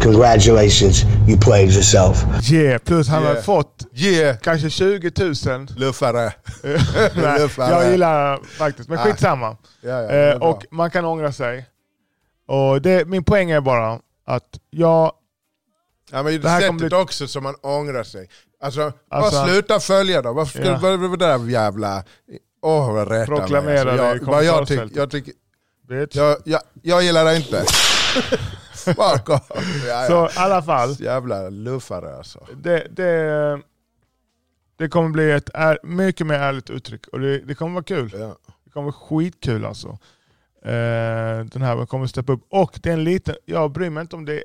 Congratulations, 0.02 1.04
you 1.28 1.40
played 1.40 1.70
yourself. 1.72 2.24
yeah, 2.52 2.78
plus 2.78 3.08
han 3.08 3.22
har 3.22 3.30
Yeah. 3.32 3.44
fått 3.44 3.86
yeah, 3.94 4.36
kanske 4.38 4.70
20 4.70 5.10
000. 5.46 5.66
luffare. 5.76 6.32
Nej, 7.16 7.40
Luffare. 7.40 7.70
jag 7.70 7.90
gillar 7.90 8.40
faktiskt, 8.58 8.88
men 8.88 8.98
Ah. 8.98 9.02
skitsamma. 9.02 9.56
Ja, 9.80 9.88
ja, 9.90 10.00
det 10.08 10.32
Eh, 10.32 10.36
och 10.42 10.64
man 10.70 10.90
kan 10.90 11.04
ångra 11.04 11.32
sig. 11.32 11.66
Och 12.46 12.82
det, 12.82 13.08
min 13.08 13.24
poäng 13.24 13.50
är 13.50 13.60
bara 13.60 14.00
att 14.24 14.60
jag... 14.70 15.12
Ja, 16.10 16.22
men 16.22 16.40
Det 16.40 16.48
här 16.48 16.60
sättet 16.60 16.76
bli- 16.76 16.96
också 16.96 17.26
som 17.28 17.42
man 17.42 17.54
ångrar 17.62 18.02
sig. 18.02 18.28
Alltså, 18.60 18.92
Alltså- 19.10 19.36
bara 19.36 19.46
sluta 19.46 19.80
följa 19.80 20.22
då. 20.22 20.32
Varför 20.32 20.58
ska 20.58 20.68
Ja. 20.88 20.96
det 20.96 21.16
där 21.16 21.48
jävla... 21.48 22.04
Åh 22.62 22.92
vad 22.94 23.08
rätta 23.08 23.30
mig. 23.32 23.38
Proklamera 23.40 23.90
alltså. 23.92 24.04
jag, 24.04 24.24
vad 24.32 24.44
jag, 24.44 24.66
tyck, 24.68 24.96
jag, 24.96 25.10
Bitch. 25.88 26.16
jag, 26.16 26.36
jag, 26.44 26.60
jag 26.82 27.02
gillar 27.02 27.24
det 27.24 27.36
inte. 27.36 27.64
Fuck 28.74 29.28
off. 29.28 29.50
Ja. 29.88 30.06
Så 30.06 30.26
i 30.26 30.30
alla 30.36 30.62
fall, 30.62 30.96
Jävla 31.00 31.48
luffare 31.48 32.16
alltså. 32.16 32.46
det, 32.56 32.86
det, 32.90 33.60
det 34.76 34.88
kommer 34.88 35.08
bli 35.08 35.30
ett 35.30 35.50
är, 35.54 35.78
mycket 35.82 36.26
mer 36.26 36.38
ärligt 36.38 36.70
uttryck 36.70 37.06
och 37.06 37.20
det, 37.20 37.38
det 37.38 37.54
kommer 37.54 37.72
vara 37.74 37.84
kul. 37.84 38.10
Ja. 38.18 38.36
Det 38.64 38.70
kommer 38.70 38.84
vara 38.92 39.00
skitkul 39.08 39.64
alltså. 39.64 39.98
Eh, 40.66 41.44
den 41.44 41.62
här 41.62 41.86
kommer 41.86 42.06
steppa 42.06 42.32
upp. 42.32 42.46
Och 42.48 42.80
det 42.82 42.88
är 42.88 42.92
en 42.94 43.04
liten, 43.04 43.34
jag 43.44 43.72
bryr 43.72 43.90
mig 43.90 44.00
inte 44.00 44.16
om 44.16 44.24
det 44.24 44.34
är 44.34 44.44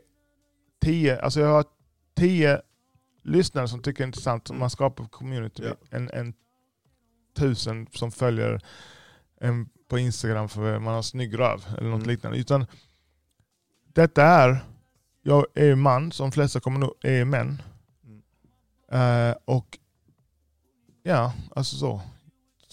tio, 0.81 1.21
alltså 1.21 1.39
jag 1.39 1.47
har 1.47 1.65
tio 2.15 2.61
lyssnare 3.23 3.67
som 3.67 3.81
tycker 3.81 3.97
det 3.97 4.03
är 4.03 4.07
intressant, 4.07 4.47
som 4.47 4.59
man 4.59 4.69
skapar 4.69 5.05
community. 5.05 5.63
Ja. 5.65 5.73
En, 5.97 6.09
en 6.13 6.33
tusen 7.37 7.87
som 7.93 8.11
följer 8.11 8.61
en 9.41 9.69
på 9.89 9.99
Instagram 9.99 10.49
för 10.49 10.79
man 10.79 10.93
har 10.93 11.01
snygg 11.01 11.39
röv 11.39 11.65
eller 11.77 11.89
något 11.89 12.03
Mm. 12.03 12.07
liknande. 12.09 12.37
Utan 12.37 12.65
detta 13.93 14.23
är, 14.23 14.59
jag 15.21 15.45
är 15.53 15.65
ju 15.65 15.75
man, 15.75 16.11
som 16.11 16.29
de 16.29 16.31
flesta 16.31 16.59
kommer 16.59 16.79
nog 16.79 16.93
är 17.01 17.25
män. 17.25 17.61
Eh, 18.91 19.35
och 19.45 19.79
ja, 21.03 21.33
alltså 21.55 21.75
så. 21.75 22.01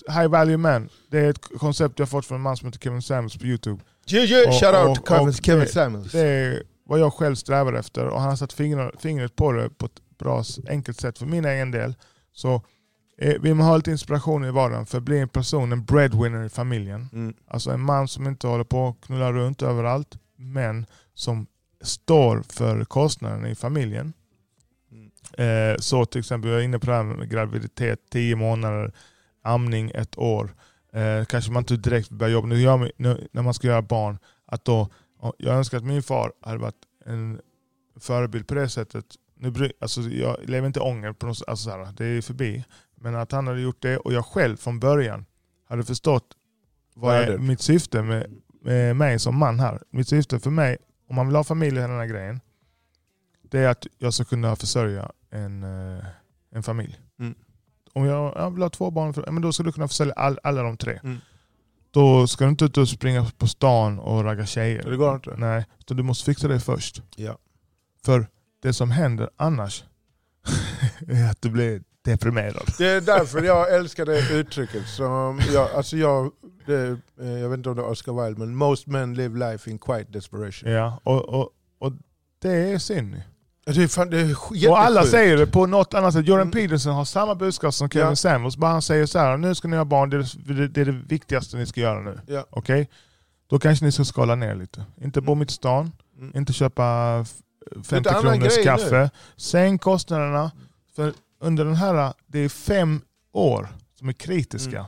High 0.09 0.29
value 0.29 0.57
man, 0.57 0.89
det 1.11 1.19
är 1.19 1.31
ett 1.31 1.41
koncept 1.59 1.99
jag 1.99 2.09
fått 2.09 2.27
från 2.27 2.37
en 2.37 2.43
man 2.43 2.57
som 2.57 2.67
heter 2.69 2.79
Kevin 2.81 3.03
Samuels 3.03 3.37
på 3.37 3.47
Youtube. 3.47 3.83
Yeah, 4.11 4.31
yeah, 4.31 4.49
Och- 4.49 4.55
shout 4.55 4.75
out 4.89 4.99
och- 4.99 5.05
to 5.07 5.15
Kevin, 5.15 5.29
och 5.29 5.35
Kevin 5.35 5.67
Samuels. 5.69 6.13
Det 6.13 6.21
är 6.21 6.63
vad 6.87 7.01
jag 7.01 7.13
själv 7.13 7.35
strävar 7.35 7.73
efter 7.73 8.07
och 8.07 8.21
han 8.21 8.29
har 8.29 8.37
satt 8.37 8.53
fingrar, 8.53 8.95
fingret 8.99 9.37
på 9.37 9.53
det 9.53 9.71
på 9.71 9.87
ett 9.87 10.01
bra, 10.19 10.43
enkelt 10.69 11.01
sätt 11.01 11.19
för 11.19 11.27
min 11.27 11.45
egen 11.45 11.71
del. 11.71 11.95
Så 12.33 12.63
eh, 13.19 13.41
vill 13.41 13.55
man 13.55 13.67
ha 13.67 13.77
lite 13.77 13.91
inspiration 13.91 14.45
i 14.45 14.51
vardagen 14.51 14.87
för 14.87 14.99
att 14.99 15.05
bli 15.05 15.19
en 15.19 15.29
person, 15.29 15.73
en 15.73 15.85
breadwinner 15.85 16.45
i 16.45 16.49
familjen. 16.49 17.09
Mm. 17.13 17.35
Alltså 17.49 17.71
en 17.71 17.81
man 17.81 18.09
som 18.09 18.27
inte 18.27 18.47
håller 18.47 18.65
på 18.65 18.89
att 18.89 19.07
knulla 19.07 19.33
runt 19.33 19.63
överallt, 19.63 20.19
men 20.37 20.87
som 21.15 21.47
står 21.83 22.43
för 22.49 22.85
kostnaden 22.85 23.47
i 23.47 23.55
familjen. 23.55 24.13
Eh, 25.39 25.77
så 25.79 26.05
till 26.05 26.19
exempel, 26.19 26.51
jag 26.51 26.61
är 26.61 26.65
inne 26.65 26.79
på 26.79 26.87
det 26.87 26.93
här 26.93 27.03
med 27.03 27.31
graviditet, 27.31 28.01
10 28.11 28.37
månader, 28.37 28.93
amning 29.49 29.91
ett 29.95 30.19
år. 30.19 30.55
Eh, 30.93 31.25
kanske 31.25 31.53
man 31.53 31.61
inte 31.61 31.77
direkt 31.77 32.11
börjar 32.11 32.33
jobba. 32.33 32.47
Nu, 32.47 32.61
gör 32.61 32.77
man, 32.77 32.91
nu 32.97 33.29
när 33.33 33.43
man 33.43 33.55
ska 33.55 33.67
göra 33.67 33.83
barn, 33.83 34.19
att 34.47 34.65
då, 34.65 34.89
ja, 35.23 35.33
jag 35.39 35.55
önskar 35.55 35.79
att 35.79 35.85
min 35.85 36.03
far 36.03 36.33
hade 36.41 36.59
varit 36.59 36.83
en 37.05 37.41
förebild 38.01 38.47
på 38.47 38.55
det 38.55 38.69
sättet. 38.69 39.05
Nu, 39.35 39.51
bry- 39.51 39.73
alltså, 39.81 40.01
jag 40.01 40.37
lever 40.43 40.67
inte 40.67 40.79
i 40.79 40.83
ånger, 40.83 41.13
på 41.13 41.27
något, 41.27 41.43
alltså, 41.49 41.71
så 41.71 41.77
här, 41.77 41.93
det 41.97 42.05
är 42.07 42.23
förbi. 42.23 42.65
Men 42.95 43.15
att 43.15 43.33
han 43.33 43.47
hade 43.47 43.61
gjort 43.61 43.83
det 43.83 43.97
och 43.97 44.13
jag 44.13 44.27
själv 44.27 44.57
från 44.57 44.81
början 44.81 45.25
hade 45.69 45.85
förstått 45.85 46.25
vad 46.95 47.17
är 47.17 47.39
mitt 47.39 47.61
syfte 47.61 48.03
med, 48.03 48.35
med 48.63 48.97
mig 48.97 49.19
som 49.19 49.39
man 49.39 49.61
här. 49.61 49.83
Mitt 49.91 50.09
syfte 50.09 50.39
för 50.39 50.51
mig, 50.51 50.77
om 51.09 51.17
man 51.17 51.27
vill 51.27 51.37
ha 51.37 51.45
familj 51.45 51.83
och 51.83 51.89
den 51.89 51.99
här 51.99 52.07
grejen, 52.07 52.41
det 53.43 53.59
är 53.59 53.69
att 53.69 53.87
jag 53.99 54.15
ska 54.15 54.25
kunna 54.25 54.57
försörja 54.57 55.13
en, 55.31 55.63
eh, 55.63 56.05
en 56.51 56.63
familj. 56.63 56.99
Mm. 57.19 57.35
Om 57.93 58.05
jag, 58.05 58.33
jag 58.37 58.51
vill 58.51 58.63
ha 58.63 58.71
två 58.71 58.91
barn, 58.91 59.15
för, 59.15 59.31
men 59.31 59.43
då 59.43 59.53
ska 59.53 59.63
du 59.63 59.73
kunna 59.73 59.89
försörja 59.89 60.13
all, 60.13 60.39
alla 60.43 60.63
de 60.63 60.77
tre. 60.77 61.01
Mm. 61.03 61.19
Då 61.91 62.27
ska 62.27 62.45
du 62.45 62.51
inte 62.51 62.65
ut 62.65 62.77
och 62.77 62.89
springa 62.89 63.27
på 63.39 63.47
stan 63.47 63.99
och 63.99 64.25
ragga 64.25 64.47
tjejer. 64.47 64.91
Det 64.91 64.97
går 64.97 65.15
inte. 65.15 65.35
Nej, 65.37 65.67
utan 65.79 65.97
du 65.97 66.03
måste 66.03 66.25
fixa 66.25 66.49
det 66.49 66.61
först. 66.61 67.03
Ja. 67.17 67.39
För 68.05 68.27
det 68.63 68.73
som 68.73 68.91
händer 68.91 69.31
annars 69.37 69.85
är 71.09 71.31
att 71.31 71.43
du 71.43 71.51
blir 71.51 71.83
deprimerad. 72.03 72.75
Det 72.79 72.87
är 72.87 73.01
därför 73.01 73.43
jag 73.43 73.75
älskar 73.75 74.07
det 74.07 74.31
uttrycket. 74.33 74.89
Som 74.89 75.41
jag, 75.53 75.71
alltså 75.71 75.97
jag, 75.97 76.31
det, 76.67 76.99
eh, 77.21 77.29
jag 77.29 77.49
vet 77.49 77.57
inte 77.57 77.71
om 77.71 77.77
det 77.77 77.83
är 77.83 77.87
Oscar 77.89 78.25
Wilde, 78.25 78.41
men 78.41 78.57
most 78.57 78.87
men 78.87 79.15
live 79.15 79.39
life 79.39 79.71
in 79.71 79.79
quiet 79.79 80.13
desperation. 80.13 80.71
Ja, 80.71 81.01
och, 81.05 81.29
och, 81.29 81.51
och 81.79 81.93
det 82.39 82.53
är 82.53 82.79
synd. 82.79 83.23
Det 83.75 83.83
är, 83.83 83.89
fan, 83.89 84.11
det 84.11 84.21
är. 84.21 84.69
Och 84.71 84.79
alla 84.81 85.05
säger 85.05 85.37
det 85.37 85.47
på 85.47 85.67
något 85.67 85.95
annat 85.95 86.15
sätt. 86.15 86.27
Jordan 86.27 86.43
Mm. 86.43 86.53
Peterson 86.53 86.95
har 86.95 87.05
samma 87.05 87.35
budskap 87.35 87.75
som 87.75 87.91
Kevin 87.91 88.09
Ja. 88.09 88.17
Samuels. 88.17 88.57
Bara 88.57 88.71
han 88.73 88.83
säger 88.83 89.07
så 89.07 89.19
här, 89.19 89.37
nu 89.37 89.55
ska 89.55 89.69
ni 89.69 89.77
ha 89.77 89.85
barn, 89.85 90.11
det 90.11 90.17
är 90.17 90.55
det, 90.55 90.69
det, 90.69 90.81
är 90.81 90.85
det 90.85 90.93
viktigaste 90.93 91.57
ni 91.57 91.67
ska 91.67 91.81
göra 91.81 92.01
nu. 92.01 92.21
Ja. 92.27 92.47
Okej? 92.51 92.89
Då 93.51 93.59
kanske 93.59 93.85
ni 93.85 93.93
ska 93.93 94.05
skala 94.05 94.35
ner 94.35 94.55
lite. 94.55 94.85
Inte 95.03 95.21
bo 95.21 95.33
Mm. 95.33 95.39
mitt 95.39 95.51
i 95.51 95.55
stan, 95.55 95.93
Mm. 96.19 96.33
inte 96.37 96.53
köpa 96.53 97.19
f- 97.23 97.35
50 97.75 97.95
Lite 97.95 98.11
annan 98.11 98.39
kronors 98.39 98.65
kaffe. 98.65 99.11
Sänk 99.37 99.83
kostnaderna. 99.83 100.51
För 100.97 101.13
under 101.41 101.65
den 101.65 101.75
här, 101.77 102.13
det 102.27 102.39
är 102.39 102.49
fem 102.49 103.01
år 103.33 103.69
som 103.99 104.09
är 104.09 104.13
kritiska. 104.13 104.87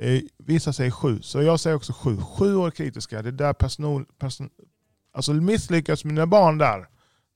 Mm. 0.00 0.16
Eh, 0.16 0.22
vissa 0.38 0.72
säger 0.72 0.90
sju, 0.90 1.18
så 1.22 1.42
jag 1.42 1.60
säger 1.60 1.76
också 1.76 1.92
sju. 1.92 2.16
Sju 2.38 2.56
år 2.56 2.70
kritiska, 2.70 3.22
det 3.22 3.28
är 3.28 3.32
där 3.32 3.52
person, 3.52 4.04
person, 4.18 4.50
alltså 5.14 5.32
misslyckas 5.32 6.04
mina 6.04 6.26
barn 6.26 6.58
där, 6.58 6.86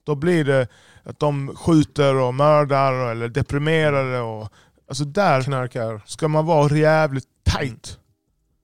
då 0.07 0.15
blir 0.15 0.43
det 0.45 0.67
att 1.03 1.19
de 1.19 1.55
skjuter 1.55 2.15
och 2.15 2.33
mördar 2.35 2.93
eller 3.11 3.27
deprimerade. 3.29 4.19
Och, 4.19 4.49
alltså 4.87 5.05
där 5.05 5.41
Knarkar. 5.41 6.01
ska 6.05 6.27
man 6.27 6.45
vara 6.45 6.77
jävligt 6.77 7.27
tight 7.43 7.99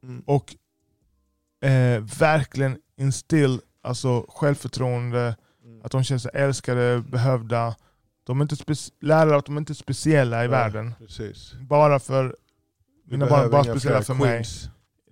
Mm. 0.04 0.24
och 0.26 0.56
eh, 1.70 2.02
verkligen 2.20 2.78
instill 2.98 3.62
alltså 3.84 4.26
självförtroende, 4.30 5.36
Mm. 5.66 5.82
att 5.86 5.92
de 5.92 6.04
känner 6.04 6.20
sig 6.20 6.32
älskade, 6.34 7.00
behövda. 7.08 7.76
De 8.24 8.40
är 8.40 8.42
inte 8.44 8.56
speci- 8.56 8.92
lära 9.02 9.36
att 9.38 9.46
de 9.46 9.58
inte 9.58 9.74
är 9.74 9.76
speciella 9.76 10.38
i 10.38 10.40
Nej, 10.40 10.48
världen. 10.48 10.94
Precis. 11.00 11.54
Bara 11.54 12.00
för 12.00 12.36
mina 13.06 13.30
barn 13.30 13.46
är 13.46 13.50
bara 13.50 13.64
speciella 13.64 14.02
för 14.02 14.14
mig. 14.14 14.24
queens 14.28 14.70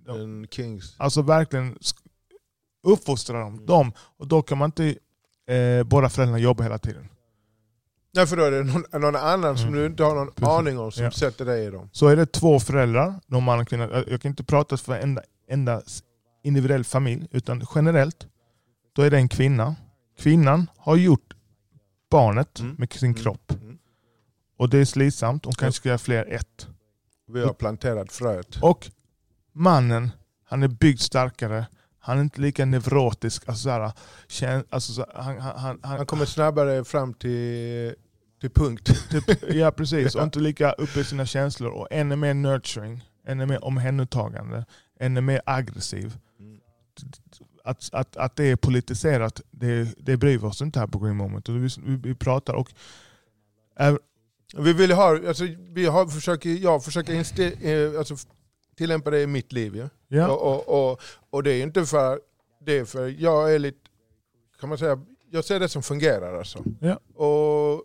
än 0.08 0.46
kings. 0.50 0.94
Alltså 0.98 1.22
verkligen 1.22 1.78
uppfostra 2.82 3.40
dem. 3.40 3.52
Mm. 3.54 3.66
dem. 3.66 3.92
Och 3.98 4.26
då 4.28 4.42
kan 4.42 4.58
man 4.58 4.68
inte 4.68 4.98
eh, 5.48 5.82
båda 5.84 6.08
föräldrarna 6.08 6.38
jobba 6.38 6.62
hela 6.62 6.78
tiden. 6.78 7.08
Nej 8.14 8.26
för 8.26 8.36
då 8.36 8.42
är 8.44 8.50
det 8.50 8.64
någon, 8.64 8.84
någon 9.02 9.16
annan 9.16 9.56
som 9.58 9.68
Mm. 9.68 9.80
du 9.80 9.86
inte 9.86 10.02
har 10.04 10.14
någon 10.14 10.26
Precis. 10.32 10.48
aning 10.48 10.78
om 10.78 10.92
som 10.92 11.04
Ja. 11.04 11.10
sätter 11.10 11.44
dig 11.44 11.66
i 11.66 11.70
dem. 11.70 11.88
Så 11.92 12.06
är 12.08 12.16
det 12.16 12.26
två 12.32 12.60
föräldrar, 12.60 13.14
någon 13.26 13.42
man 13.44 13.60
och 13.60 13.68
kvinna. 13.68 14.04
Jag 14.08 14.20
kan 14.20 14.28
inte 14.30 14.44
prata 14.44 14.76
för 14.76 14.92
enda, 14.98 15.22
enda 15.48 15.82
individuell 16.44 16.84
familj, 16.84 17.26
utan 17.30 17.62
generellt. 17.74 18.26
Då 18.92 19.02
är 19.02 19.10
det 19.10 19.16
en 19.16 19.28
kvinna. 19.28 19.76
Kvinnan 20.18 20.70
har 20.78 20.96
gjort 20.96 21.34
barnet 22.10 22.60
Mm. 22.60 22.74
med 22.78 22.92
sin 22.92 23.10
Mm. 23.10 23.22
kropp. 23.22 23.52
Mm. 23.52 23.78
Och 24.58 24.68
det 24.68 24.78
är 24.78 24.84
slitsamt. 24.84 25.44
Hon 25.44 25.54
kanske 25.54 25.76
ska 25.80 25.88
göra 25.88 25.98
fler 25.98 26.26
ett. 26.32 26.66
Vi 27.32 27.44
har 27.44 27.52
planterat 27.52 28.12
fröet. 28.12 28.58
Och 28.62 28.90
mannen, 29.52 30.10
han 30.44 30.62
är 30.62 30.68
byggd 30.68 31.00
starkare. 31.00 31.66
Han 32.04 32.18
är 32.18 32.22
inte 32.22 32.40
lika 32.40 32.64
neurotisk. 32.64 33.48
Alltså 33.48 33.62
såhär, 33.62 33.92
kän, 34.28 34.64
alltså 34.70 34.92
så, 34.92 35.06
han, 35.14 35.40
han, 35.40 35.58
han, 35.58 35.80
Han 35.82 36.06
kommer 36.06 36.24
snabbare 36.24 36.84
fram 36.84 37.14
till, 37.14 37.94
till 38.40 38.50
punkt. 38.50 39.10
Typ, 39.10 39.54
ja 39.54 39.70
precis, 39.76 40.14
och 40.14 40.22
inte 40.22 40.38
lika 40.38 40.72
uppe 40.72 41.00
i 41.00 41.04
sina 41.04 41.26
känslor. 41.26 41.70
Och 41.70 41.88
ännu 41.90 42.16
mer 42.16 42.34
nurturing, 42.34 43.04
ännu 43.26 43.46
mer 43.46 43.64
omhändertagande, 43.64 44.64
ännu 45.00 45.20
mer 45.20 45.42
aggressiv. 45.46 46.16
Mm. 46.40 46.60
Att, 47.64 47.88
att, 47.92 48.16
att 48.16 48.36
det 48.36 48.44
är 48.44 48.56
politiserat, 48.56 49.40
det, 49.50 49.94
det 49.98 50.16
bryr 50.16 50.38
vi 50.38 50.46
oss 50.46 50.62
inte 50.62 50.80
här 50.80 50.86
på 50.86 50.98
Green 50.98 51.16
Moment. 51.16 51.48
Och 51.48 51.56
vi, 51.56 51.68
vi, 52.02 52.14
pratar 52.14 52.54
och... 52.54 52.72
Är, 53.76 53.98
Vi 54.56 54.72
vill 54.72 54.92
ha, 54.92 55.28
alltså, 55.28 55.44
vi 55.58 55.86
har, 55.86 56.06
försöker, 56.06 56.50
jag 56.50 56.84
försöker 56.84 57.14
inste, 57.14 57.44
eh, 57.44 57.98
alltså, 57.98 58.16
tillämpa 58.82 59.10
det 59.10 59.20
i 59.22 59.26
mitt 59.26 59.52
liv. 59.52 59.76
Ja? 59.76 59.88
ja, 60.08 60.28
Och, 60.32 60.68
och, 60.68 60.90
och, 60.92 61.00
och 61.30 61.42
det 61.42 61.52
är 61.52 61.62
inte 61.62 61.84
för, 61.86 62.20
det 62.66 62.88
för 62.88 63.08
jag 63.18 63.54
är 63.54 63.58
lite, 63.58 63.78
kan 64.60 64.68
man 64.68 64.78
säga, 64.78 65.00
jag 65.30 65.44
ser 65.44 65.60
det 65.60 65.68
som 65.68 65.82
fungerar 65.82 66.38
alltså. 66.38 66.64
Ja. 66.80 67.24
Och 67.24 67.84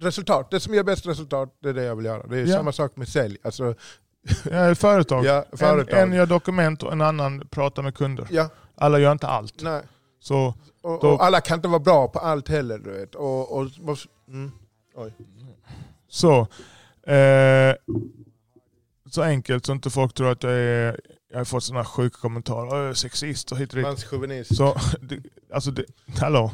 resultat, 0.00 0.50
det 0.50 0.60
som 0.60 0.74
ger 0.74 0.82
bäst 0.82 1.06
resultat, 1.06 1.54
det 1.62 1.68
är 1.68 1.72
det 1.74 1.82
jag 1.84 1.96
vill 1.96 2.04
göra. 2.06 2.26
Det 2.26 2.38
är 2.38 2.46
Ja. 2.46 2.56
samma 2.56 2.72
sak 2.72 2.96
med 2.96 3.08
sälj. 3.08 3.36
Alltså, 3.42 3.74
är 4.50 4.74
företag. 4.74 5.24
ja, 5.24 5.44
en, 5.52 5.58
företag. 5.58 6.00
en 6.00 6.12
gör 6.12 6.26
dokument 6.26 6.82
och 6.82 6.92
en 6.92 7.00
annan 7.00 7.48
pratar 7.50 7.82
med 7.82 7.94
kunder. 7.94 8.26
ja, 8.30 8.48
Alla 8.74 8.98
gör 8.98 9.12
inte 9.12 9.26
allt. 9.26 9.62
nej. 9.62 9.82
Så 10.20 10.54
Och, 10.82 11.00
Då- 11.00 11.08
och 11.10 11.24
alla 11.24 11.40
kan 11.40 11.58
inte 11.58 11.68
vara 11.68 11.78
bra 11.78 12.08
på 12.08 12.18
allt 12.18 12.48
heller. 12.48 12.78
Du 12.78 12.90
vet. 12.90 13.14
Och, 13.14 13.52
och, 13.58 13.66
och, 13.86 13.98
mm. 14.28 14.52
Så, 16.08 16.40
eh, 17.12 17.74
så 19.10 19.22
enkelt 19.22 19.66
så 19.66 19.72
inte 19.72 19.90
folk 19.90 20.14
tror 20.14 20.32
att 20.32 20.42
jag 20.42 20.52
är... 20.52 21.00
Jag 21.30 21.38
har 21.38 21.44
fått 21.44 21.64
sådana 21.64 21.84
sjuka 21.84 22.18
kommentarer. 22.18 22.68
"Åh, 22.72 22.78
jag 22.78 22.88
är 22.88 22.94
sexist 22.94 23.52
och 23.52 23.58
hit 23.58 23.72
och 23.72 23.76
dit. 23.76 23.86
Så, 24.56 24.76
alltså 25.54 25.70
det, 25.70 25.84
hallå. 26.20 26.52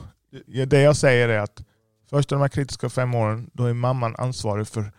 Det 0.66 0.80
jag 0.80 0.96
säger 0.96 1.28
är 1.28 1.38
att 1.38 1.64
första 2.10 2.34
de 2.34 2.40
här 2.40 2.48
kritiska 2.48 2.88
fem 2.88 3.14
åren, 3.14 3.50
då 3.52 3.64
är 3.64 3.72
mamman 3.72 4.14
ansvarig 4.18 4.68
för 4.68 4.92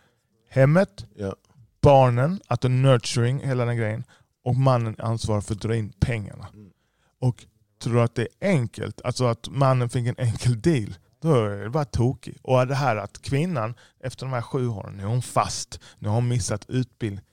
hemmet, 0.48 1.04
Ja. 1.16 1.34
barnen, 1.80 2.40
att 2.46 2.60
det 2.60 2.68
nurturing, 2.68 3.38
hela 3.38 3.64
den 3.64 3.76
grejen. 3.76 4.04
Och 4.44 4.56
mannen 4.56 4.94
är 4.98 5.04
ansvarig 5.04 5.44
för 5.44 5.54
att 5.54 5.60
dra 5.60 5.76
in 5.76 5.92
pengarna. 6.00 6.48
Mm. 6.54 6.70
Och 7.20 7.44
tror 7.82 8.00
att 8.04 8.14
det 8.14 8.22
är 8.22 8.48
enkelt, 8.48 9.00
alltså 9.04 9.24
att 9.24 9.48
mannen 9.50 9.88
fick 9.88 10.06
en 10.06 10.14
enkel 10.18 10.60
deal, 10.60 10.94
då 11.22 11.34
är 11.44 11.56
det 11.64 11.70
bara 11.70 11.84
tokig. 11.84 12.36
Och 12.42 12.66
det 12.66 12.74
här 12.74 12.96
att 12.96 13.22
kvinnan, 13.22 13.74
efter 14.00 14.26
de 14.26 14.32
här 14.32 14.42
sju 14.42 14.68
åren, 14.68 14.96
nu 14.96 15.02
är 15.02 15.06
hon 15.06 15.22
fast, 15.22 15.80
nu 15.98 16.08
har 16.08 16.14
hon 16.14 16.28
missat 16.28 16.64
utbildning. 16.68 17.24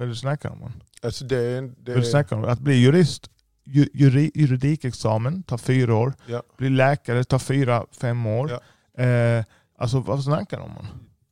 Vad 0.00 0.04
är 0.04 0.08
det 0.08 0.12
du 0.12 0.16
snackar 0.16 0.50
om? 0.50 0.72
Alltså 1.02 1.24
det, 1.24 1.36
är- 1.36 1.62
det, 1.62 1.92
är 1.92 1.94
det 1.96 2.00
du 2.00 2.02
snackar 2.04 2.36
om? 2.36 2.44
Att 2.44 2.60
bli 2.60 2.74
jurist, 2.74 3.30
ju, 3.64 3.88
juri, 3.94 4.30
juridikexamen 4.34 5.42
tar 5.42 5.58
fyra 5.58 5.94
år, 5.94 6.14
Ja. 6.26 6.42
bli 6.58 6.70
läkare 6.70 7.24
tar 7.24 7.38
fyra, 7.38 7.84
fem 8.00 8.26
år. 8.26 8.50
Ja. 8.96 9.02
Eh, 9.04 9.44
alltså 9.78 10.00
vad 10.00 10.24
snackar 10.24 10.58
de 10.58 10.76
om? 10.76 10.86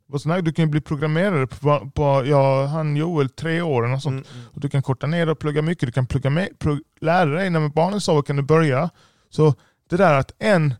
Vad 0.07 0.20
snackar, 0.22 0.42
du 0.42 0.52
kan 0.52 0.64
ju 0.64 0.70
bli 0.70 0.81
programmerare 0.81 1.46
på, 1.46 1.90
på 1.94 2.22
ja, 2.26 2.66
han 2.66 2.96
Joel, 2.96 3.28
tre 3.28 3.61
år 3.62 3.87
något 3.87 4.02
sånt. 4.02 4.26
Mm, 4.26 4.38
mm. 4.40 4.50
Och 4.54 4.61
du 4.61 4.68
kan 4.68 4.83
korta 4.83 5.07
ner 5.07 5.28
och 5.28 5.38
plugga 5.38 5.62
mycket. 5.62 5.87
Du 5.87 5.92
kan 5.92 6.07
plugga 6.07 6.31
med, 6.31 6.59
plugg, 6.59 6.81
lära 7.00 7.31
dig 7.31 7.50
när 7.50 7.68
barnen 7.68 8.00
sover 8.00 8.22
kan 8.22 8.37
du 8.37 8.42
börja. 8.42 8.90
Så 9.31 9.54
det 9.90 9.96
där 9.96 10.14
att 10.14 10.33
en... 10.38 10.74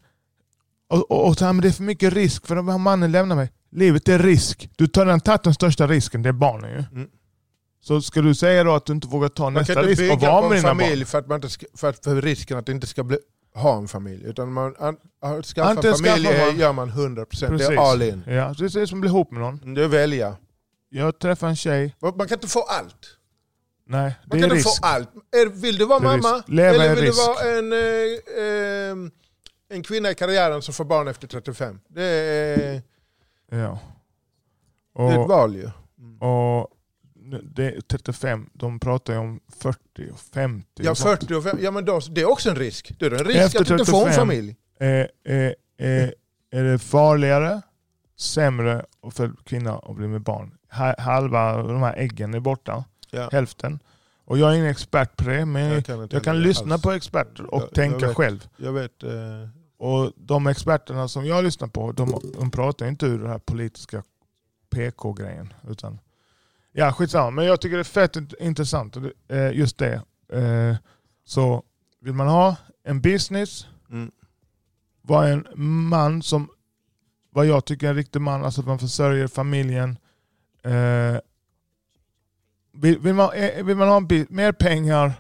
Och, 0.89 1.11
och, 1.11 1.29
och 1.29 1.37
men 1.41 1.61
det 1.61 1.69
är 1.69 1.73
för 1.73 1.83
mycket 1.83 2.13
risk 2.13 2.47
för 2.47 2.57
den 2.57 2.69
här 2.69 2.79
mannen 2.79 3.13
lämnar 3.13 3.37
mig. 3.37 3.51
Livet 3.71 4.09
är 4.09 4.19
risk. 4.19 4.71
Du 4.77 4.87
tar 4.87 5.05
redan 5.07 5.21
tagit 5.21 5.43
den 5.43 5.55
största 5.55 5.87
risken, 5.87 6.23
det 6.23 6.29
är 6.29 6.33
barnen 6.33 6.71
ju. 6.71 6.85
Mm. 6.93 7.09
Så 7.89 8.01
ska 8.03 8.21
du 8.23 8.35
säga 8.35 8.65
då 8.65 8.75
att 8.75 8.87
du 8.87 8.93
inte 8.93 9.09
vågar 9.09 9.29
ta 9.29 9.43
Man 9.45 9.53
nästa 9.55 9.73
inte 9.73 10.03
risk 10.03 10.13
och 10.13 10.21
vara 10.21 10.41
med 10.49 10.51
en 10.51 10.57
dina 10.57 10.69
barn? 10.75 10.79
familj 10.79 11.05
för, 11.05 11.19
att 11.19 11.27
man 11.27 11.35
inte 11.37 11.49
ska, 11.49 11.67
för, 11.75 11.89
att, 11.89 12.05
för 12.05 12.23
risken 12.23 12.59
att 12.59 12.67
det 12.67 12.73
inte 12.73 12.87
ska 12.87 13.03
bli, 13.05 13.19
ha 13.55 13.77
en 13.77 13.89
familj. 13.89 14.25
Utan 14.25 14.53
man 14.53 14.75
an, 14.79 14.97
att 15.21 15.47
skaffa 15.47 15.71
Antingen 15.71 15.97
familj 15.97 16.27
skaffar 16.27 16.47
man- 16.47 16.59
gör 16.59 16.73
man 16.73 16.91
100%. 16.91 17.41
Det 17.41 17.49
Precis. 17.49 17.69
är 17.69 17.77
all 17.91 18.03
in. 18.03 18.23
Ja, 18.27 18.55
det 18.59 18.65
är 18.65 18.87
som 18.87 18.99
att 18.99 19.01
bli 19.01 19.09
ihop 19.11 19.31
med 19.31 19.41
någon. 19.41 19.75
Det 19.75 19.85
är 19.85 19.89
välja. 19.89 20.37
Jag 20.89 21.19
träffar 21.19 21.49
en 21.49 21.57
tjej. 21.57 21.95
Man 22.01 22.13
kan 22.29 22.37
inte 22.37 22.49
få 22.49 22.63
allt. 22.63 23.17
Nej, 23.87 24.15
det 24.25 24.29
Man 24.29 24.39
är 24.39 24.43
kan 24.43 24.57
inte 24.57 24.69
risk. 24.69 24.81
få 24.81 24.87
allt. 24.87 25.09
Vill 25.53 25.79
du 25.79 25.85
vara 25.87 25.99
Det 25.99 26.05
mamma? 26.05 26.43
Leva 26.47 26.69
eller 26.85 26.95
vill 26.95 27.05
risk. 27.05 27.19
du 27.19 27.27
vara 27.27 27.59
en, 27.59 27.73
eh, 27.73 28.45
eh, 28.45 29.77
en 29.77 29.83
kvinna 29.83 30.11
i 30.11 30.15
karriären 30.15 30.63
som 30.63 30.75
får 30.75 30.85
barn 30.85 31.09
efter 31.09 31.27
35? 31.29 31.81
Det 31.89 32.03
är, 32.05 32.83
Ja. 33.51 33.79
det 34.97 35.03
är 35.03 35.13
ett 35.13 35.19
Och, 35.19 35.29
val 35.29 35.57
ju. 35.57 35.71
och 36.27 36.71
det 37.43 37.65
är 37.77 37.81
35, 37.81 38.51
de 38.53 38.81
pratar 38.81 39.13
ju 39.13 39.19
om 39.19 39.41
40 39.63 39.79
och 40.13 40.21
50. 40.21 40.67
Ja, 40.75 40.91
och 40.91 40.99
sånt. 40.99 41.21
40 41.21 41.35
och 41.35 41.43
50, 41.45 41.65
ja, 41.65 41.71
men 41.71 41.85
då, 41.85 42.01
det 42.11 42.21
är 42.21 42.31
också 42.31 42.51
en 42.51 42.57
risk. 42.57 42.93
Det 42.99 43.07
är 43.07 43.11
en 43.11 43.25
risk 43.25 43.39
Efter 43.39 43.61
att 43.61 43.67
du 43.67 43.73
inte 43.75 43.85
får 43.91 43.99
en 43.99 44.05
35. 44.05 44.21
familj. 44.27 44.57
är, 44.79 45.09
är, 45.25 45.55
är, 45.79 46.15
är 46.51 46.65
det 46.65 46.79
farligare, 46.79 47.63
sämre 48.19 48.85
för 49.11 49.33
kvinna 49.45 49.79
att 49.79 49.97
bli 49.97 50.09
med 50.09 50.21
barn. 50.23 50.55
Ha- 50.73 50.95
Halva 51.01 51.63
de 51.63 51.83
här 51.83 51.95
äggen 51.97 52.35
är 52.35 52.41
borta, 52.41 52.85
Ja. 53.11 53.29
hälften. 53.33 53.79
Och 54.25 54.39
jag 54.39 54.51
är 54.51 54.55
ingen 54.55 54.67
expert 54.71 55.17
på 55.17 55.25
det, 55.25 55.45
men 55.47 55.63
jag 55.63 55.85
kan, 55.85 56.03
inte 56.03 56.21
kan, 56.21 56.41
lyssna 56.43 56.75
alls. 56.75 56.83
på 56.83 56.93
experter 56.93 57.43
och 57.55 57.61
Jag- 57.61 57.63
jag 57.69 57.75
tänka 57.75 58.07
vet. 58.07 58.17
själv. 58.17 58.49
Jag 58.57 58.73
vet. 58.73 59.03
Eh, 59.03 59.11
Och 59.81 60.13
de 60.17 60.47
experterna 60.47 61.09
som 61.09 61.27
jag 61.27 61.45
lyssnar 61.45 61.69
på, 61.69 61.93
de, 61.93 62.21
de 62.39 62.51
pratar 62.51 62.87
inte 62.87 63.07
ur 63.07 63.19
den 63.19 63.31
här 63.31 63.39
politiska 63.39 64.03
PK-grejen. 64.71 65.53
Utan, 65.71 65.99
ja, 66.73 66.93
skitsamma. 66.93 67.31
Men 67.31 67.45
jag 67.45 67.61
tycker 67.61 67.77
det 67.77 67.83
är 67.83 67.85
fett 67.85 68.17
int- 68.17 68.35
intressant, 68.41 68.97
eh, 69.29 69.53
just 69.53 69.79
det. 69.79 70.03
Eh, 70.33 70.77
Så 71.25 71.63
vill 72.01 72.13
man 72.15 72.29
ha 72.29 72.57
en 72.85 73.01
business, 73.01 73.67
mm. 73.91 74.11
vara 75.03 75.29
en 75.29 75.47
man 75.89 76.23
som, 76.23 76.49
vad 77.31 77.47
jag 77.47 77.65
tycker 77.65 77.87
är 77.87 77.91
en 77.91 77.97
riktig 77.97 78.21
man, 78.21 78.45
alltså 78.45 78.61
att 78.61 78.67
man 78.67 78.79
försörjer 78.79 79.27
familjen. 79.27 79.99
Eh, 80.63 81.17
vill, 82.73 83.15
man, 83.15 83.31
vill 83.65 83.77
man 83.77 83.89
ha 83.89 84.01
mer 84.29 84.53
pengar, 84.53 85.13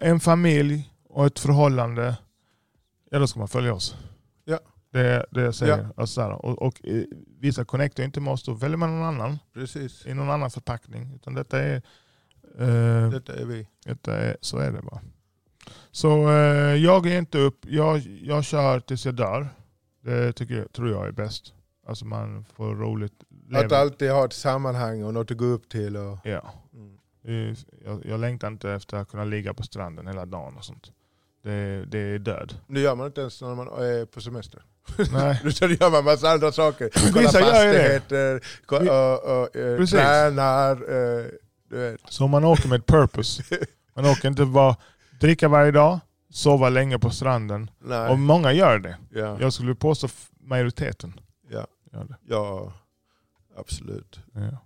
en 0.00 0.20
familj 0.20 0.90
och 1.08 1.26
ett 1.26 1.38
förhållande, 1.38 2.16
ja 3.10 3.18
då 3.18 3.26
ska 3.26 3.38
man 3.38 3.48
följa 3.48 3.74
oss. 3.74 3.96
Det 4.94 5.00
är 5.00 5.26
det 5.30 5.40
jag 5.42 5.54
säger. 5.54 5.78
Ja. 5.78 5.88
Alltså, 5.96 6.22
och, 6.22 6.62
och 6.62 6.80
eh, 6.86 7.04
vissa 7.40 7.64
connectar 7.64 8.02
inte 8.04 8.20
med 8.20 8.32
oss, 8.32 8.42
då 8.42 8.52
väljer 8.54 8.76
man 8.76 8.90
någon 8.98 9.08
annan 9.08 9.38
Precis. 9.54 10.06
i 10.06 10.14
någon 10.14 10.30
annan 10.30 10.50
förpackning. 10.50 11.12
Utan 11.14 11.34
detta 11.34 11.58
är, 11.60 11.74
eh, 12.58 13.10
Detta 13.10 13.34
är 13.34 13.44
vi. 13.44 13.68
detta 13.84 14.16
är, 14.16 14.36
så 14.40 14.58
är 14.58 14.72
det 14.72 14.82
bara. 14.82 15.00
Så 15.90 16.28
eh, 16.30 16.74
jag 16.76 17.06
ger 17.06 17.18
inte 17.18 17.38
upp. 17.38 17.58
Jag, 17.66 17.98
jag 18.22 18.44
kör 18.44 18.80
tills 18.80 19.06
jag 19.06 19.14
dör. 19.14 19.48
Det 20.00 20.32
tycker 20.32 20.54
jag, 20.54 20.72
tror 20.72 20.90
jag 20.90 21.06
är 21.06 21.12
bäst. 21.12 21.54
Alltså 21.86 22.04
man 22.04 22.44
får 22.44 22.74
roligt. 22.74 23.14
Att 23.54 23.72
alltid 23.72 24.10
ha 24.10 24.24
ett 24.24 24.32
sammanhang 24.32 25.02
och 25.04 25.14
något 25.14 25.30
att 25.30 25.36
gå 25.36 25.44
upp 25.44 25.68
till. 25.68 25.96
Och, 25.96 26.18
Ja. 26.24 26.54
mm. 27.24 27.54
Jag, 27.84 28.06
jag 28.06 28.20
längtar 28.20 28.48
inte 28.48 28.70
efter 28.72 28.96
att 28.96 29.08
kunna 29.08 29.24
ligga 29.24 29.54
på 29.54 29.62
stranden 29.62 30.06
hela 30.06 30.26
dagen 30.26 30.56
och 30.56 30.64
sånt. 30.64 30.92
Det, 31.42 31.84
det 31.84 31.98
är 31.98 32.18
död. 32.18 32.54
Det 32.66 32.80
gör 32.80 32.94
man 32.94 33.06
inte 33.06 33.20
ens 33.20 33.42
när 33.42 33.54
man 33.54 33.68
är 33.68 34.06
på 34.06 34.20
semester. 34.20 34.62
Nej. 35.12 35.40
Det 35.44 35.80
gör 35.80 35.90
man 35.90 36.04
massa 36.04 36.30
andra 36.30 36.52
saker. 36.52 36.90
Kolla 37.12 37.20
Vissa 37.20 37.40
gör 37.40 37.66
ju 37.66 37.72
det. 37.72 37.78
fastigheter, 38.00 38.40
ko- 38.66 38.76
och, 38.76 39.42
och, 39.42 39.56
eh, 39.56 39.84
tränar. 39.86 40.72
eh, 40.72 41.24
Du 41.70 41.76
vet. 41.76 42.00
Så 42.08 42.26
man 42.26 42.44
åker 42.44 42.68
med 42.68 42.80
ett 42.80 42.86
purpose. 42.86 43.42
Man 43.96 44.06
åker 44.06 44.28
inte 44.28 44.44
bara 44.44 44.76
dricka 45.20 45.48
varje 45.48 45.70
dag, 45.70 46.00
sova 46.30 46.68
länge 46.68 46.98
på 46.98 47.10
stranden. 47.10 47.70
Nej. 47.84 48.08
Och 48.10 48.18
många 48.18 48.52
gör 48.52 48.78
det. 48.78 48.96
Ja. 49.10 49.36
Jag 49.40 49.52
skulle 49.52 49.74
påstå 49.74 50.08
majoriteten 50.40 51.20
Ja. 51.50 51.66
ja, 52.28 52.72
absolut. 53.58 54.20
Ja. 54.32 54.58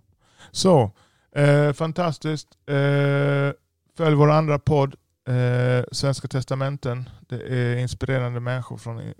Så, 0.51 0.91
eh, 1.35 1.73
fantastiskt. 1.73 2.47
Eh, 2.67 3.51
följ 3.97 4.15
vår 4.15 4.31
andra 4.31 4.59
podd, 4.59 4.95
Eh, 5.27 5.83
Svenska 5.91 6.27
testamenten. 6.27 7.09
Det 7.29 7.35
är 7.41 7.75
inspirerande 7.77 8.39
människor, 8.39 8.77
från, 8.77 9.13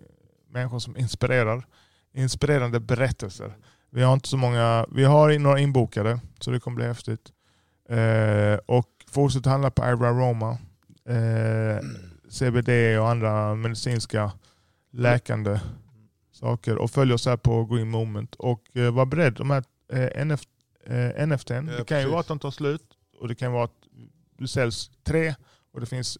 människor 0.49 0.79
som 0.79 0.97
inspirerar. 0.97 1.65
Inspirerande 2.13 2.79
berättelser. 2.79 3.57
Vi 3.89 4.01
har 4.03 4.13
inte 4.13 4.29
så 4.29 4.37
många, 4.37 4.85
vi 4.91 5.03
har 5.03 5.39
några 5.39 5.59
inbokade 5.59 6.19
så 6.39 6.51
det 6.51 6.59
kommer 6.59 6.75
bli 6.75 6.85
häftigt. 6.85 7.31
Eh, 7.89 8.59
och 8.65 8.87
fortsätt 9.07 9.45
handla 9.45 9.71
på 9.71 9.83
Ira 9.83 10.11
Roma. 10.11 10.57
Eh, 11.05 11.79
CBD 12.29 12.69
och 12.99 13.09
andra 13.09 13.55
medicinska 13.55 14.31
läkande 14.91 15.59
saker. 16.31 16.77
Och 16.77 16.91
följ 16.91 17.13
oss 17.13 17.25
här 17.25 17.37
på 17.37 17.65
Green 17.65 17.89
Moment. 17.89 18.35
Och 18.35 18.77
eh, 18.77 18.91
var 18.93 19.05
beredd, 19.05 19.33
de 19.33 19.49
här 19.49 19.63
eh, 19.93 20.21
NF, 20.21 20.41
eh, 20.85 21.27
NFTn, 21.27 21.53
Ja, 21.53 21.61
det 21.61 21.69
kan 21.69 21.77
ju 21.77 21.85
precis. 22.03 22.09
vara 22.11 22.19
att 22.19 22.27
de 22.27 22.39
tar 22.39 22.51
slut 22.51 22.83
och 23.19 23.27
det 23.27 23.35
kan 23.35 23.51
vara 23.51 23.63
att 23.63 23.73
det 24.37 24.47
säljs 24.47 24.91
tre 25.03 25.35
och 25.73 25.79
det 25.79 25.85
finns 25.85 26.17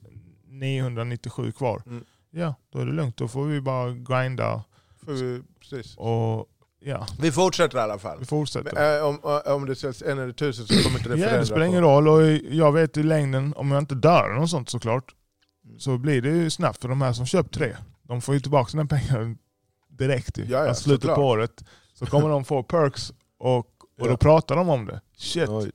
997 0.47 1.51
kvar. 1.51 1.81
Mm. 1.85 2.05
Ja, 2.31 2.55
då 2.73 2.79
är 2.79 2.85
det 2.85 2.91
lugnt. 2.91 3.17
Då 3.17 3.27
får 3.27 3.45
vi 3.45 3.61
bara 3.61 3.91
grinda 3.93 4.63
Får 5.05 5.11
vi, 5.11 5.41
precis. 5.59 5.97
och 5.97 6.45
ja, 6.79 7.07
vi 7.21 7.31
fortsätter 7.31 7.77
i 7.77 7.81
alla 7.81 7.99
fall. 7.99 8.19
vi 8.19 8.25
fortsätter. 8.25 8.97
Eh, 8.99 9.05
Om, 9.07 9.41
om 9.45 9.65
det 9.65 9.75
säljs 9.75 10.01
en 10.01 10.19
eller 10.19 10.33
tusen 10.33 10.67
så 10.67 10.83
kommer 10.83 10.97
inte 10.97 11.09
det 11.09 11.15
Ja, 11.15 11.21
förändra. 11.21 11.39
det 11.39 11.45
spelar 11.45 11.65
ingen 11.65 11.81
roll 11.81 12.07
och 12.07 12.21
jag 12.31 12.71
vet 12.71 12.97
i 12.97 13.03
längden, 13.03 13.53
om 13.57 13.71
jag 13.71 13.79
inte 13.81 13.95
dör 13.95 14.29
eller 14.29 14.39
något 14.39 14.49
sånt 14.49 14.69
såklart, 14.69 15.15
Mm. 15.65 15.79
så 15.79 15.97
blir 15.97 16.21
det 16.21 16.29
ju 16.29 16.49
snabbt 16.49 16.81
för 16.81 16.89
de 16.89 17.01
här 17.01 17.13
som 17.13 17.25
köpt 17.25 17.53
tre. 17.53 17.75
De 18.03 18.21
får 18.21 18.33
ju 18.35 18.39
tillbaka 18.41 18.69
sina 18.69 18.85
pengar 18.85 19.35
direkt 19.89 20.37
i 20.37 20.45
Ja, 20.51 20.65
ja, 20.65 20.73
slutet 20.73 21.01
såklart. 21.01 21.15
på 21.15 21.21
året. 21.23 21.63
Så 21.93 22.05
kommer 22.05 22.29
de 22.29 22.45
få 22.45 22.63
perks 22.73 23.11
och, 23.39 23.57
och 23.57 23.65
Ja. 23.97 24.07
då 24.07 24.17
pratar 24.17 24.55
de 24.55 24.69
om 24.69 24.85
det. 24.85 25.01
Shit. 25.17 25.49
Oj. 25.49 25.71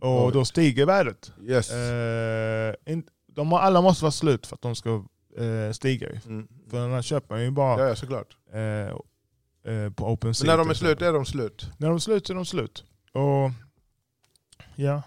Och 0.00 0.26
Oj. 0.26 0.32
då 0.32 0.44
stiger 0.44 0.86
värdet. 0.86 1.32
Yes. 1.42 1.70
Eh, 1.70 2.74
in, 2.92 3.04
de 3.26 3.52
alla 3.52 3.80
måste 3.80 4.04
vara 4.04 4.12
slut 4.12 4.46
för 4.46 4.54
att 4.54 4.62
de 4.62 4.74
ska 4.74 5.04
eh, 5.38 5.72
stiga. 5.72 6.08
Ju. 6.10 6.18
Mm. 6.26 6.48
För 6.70 6.80
den 6.82 6.92
här 6.92 7.02
köper 7.02 7.34
man 7.34 7.44
ju 7.44 7.50
bara 7.50 7.80
Ja, 7.80 7.88
ja, 7.88 7.96
såklart. 7.96 8.36
eh, 8.52 8.60
eh, 9.74 9.92
på 9.92 10.06
OpenSea. 10.12 10.46
Men 10.46 10.56
när 10.56 10.64
de 10.64 10.70
är 10.70 10.74
slut 10.74 11.02
är 11.02 11.12
de 11.12 11.24
slut. 11.26 11.70
När 11.78 11.88
de 11.88 11.94
är 11.94 11.98
slut 11.98 12.30
är 12.30 12.34
de 12.34 12.44
slut. 12.44 12.84
Och 13.12 13.50
ja, 14.76 15.02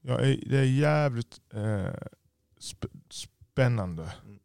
ja 0.00 0.16
det 0.46 0.58
är 0.58 0.64
jävligt 0.64 1.40
eh, 1.54 1.94
sp 2.68 2.82
spännande. 3.10 4.12
Mm. 4.24 4.38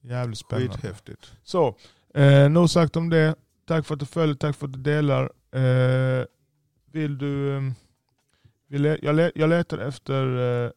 Jävligt 0.00 0.38
spännande. 0.38 0.72
Skithäftigt. 0.72 1.32
Så, 1.42 1.76
eh, 2.14 2.48
nog 2.48 2.70
sagt 2.70 2.96
om 2.96 3.10
det. 3.10 3.34
Tack 3.66 3.86
för 3.86 3.94
att 3.94 4.00
du 4.00 4.06
följer, 4.06 4.34
tack 4.34 4.56
för 4.56 4.66
att 4.66 4.72
du 4.72 4.78
delar. 4.78 5.32
Eh, 5.52 6.24
vill 6.92 7.18
du... 7.18 7.56
Eh, 7.56 7.62
vill 8.68 8.84
jag, 8.84 9.32
jag 9.34 9.48
letar 9.50 9.78
efter 9.78 10.36
eh, 10.64 10.70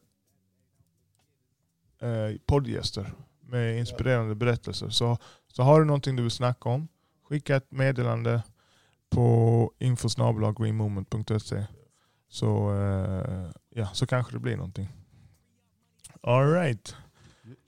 eh, 2.08 2.36
poddgäster 2.46 3.12
med 3.50 3.78
inspirerande 3.78 4.34
berättelser. 4.34 4.88
Så, 4.88 5.18
så 5.48 5.62
har 5.62 5.80
du 5.80 5.86
någonting 5.86 6.16
du 6.16 6.22
vill 6.22 6.30
snacka 6.30 6.68
om, 6.68 6.88
skicka 7.28 7.56
ett 7.56 7.70
meddelande 7.72 8.42
på 9.10 9.72
infosnabelagreenmoment.se 9.78 11.66
så, 12.28 12.74
eh, 12.74 13.50
ja, 13.70 13.86
så 13.92 14.06
kanske 14.06 14.32
det 14.32 14.38
blir 14.38 14.56
någonting. 14.56 14.88
All 16.20 16.52
right. 16.52 16.96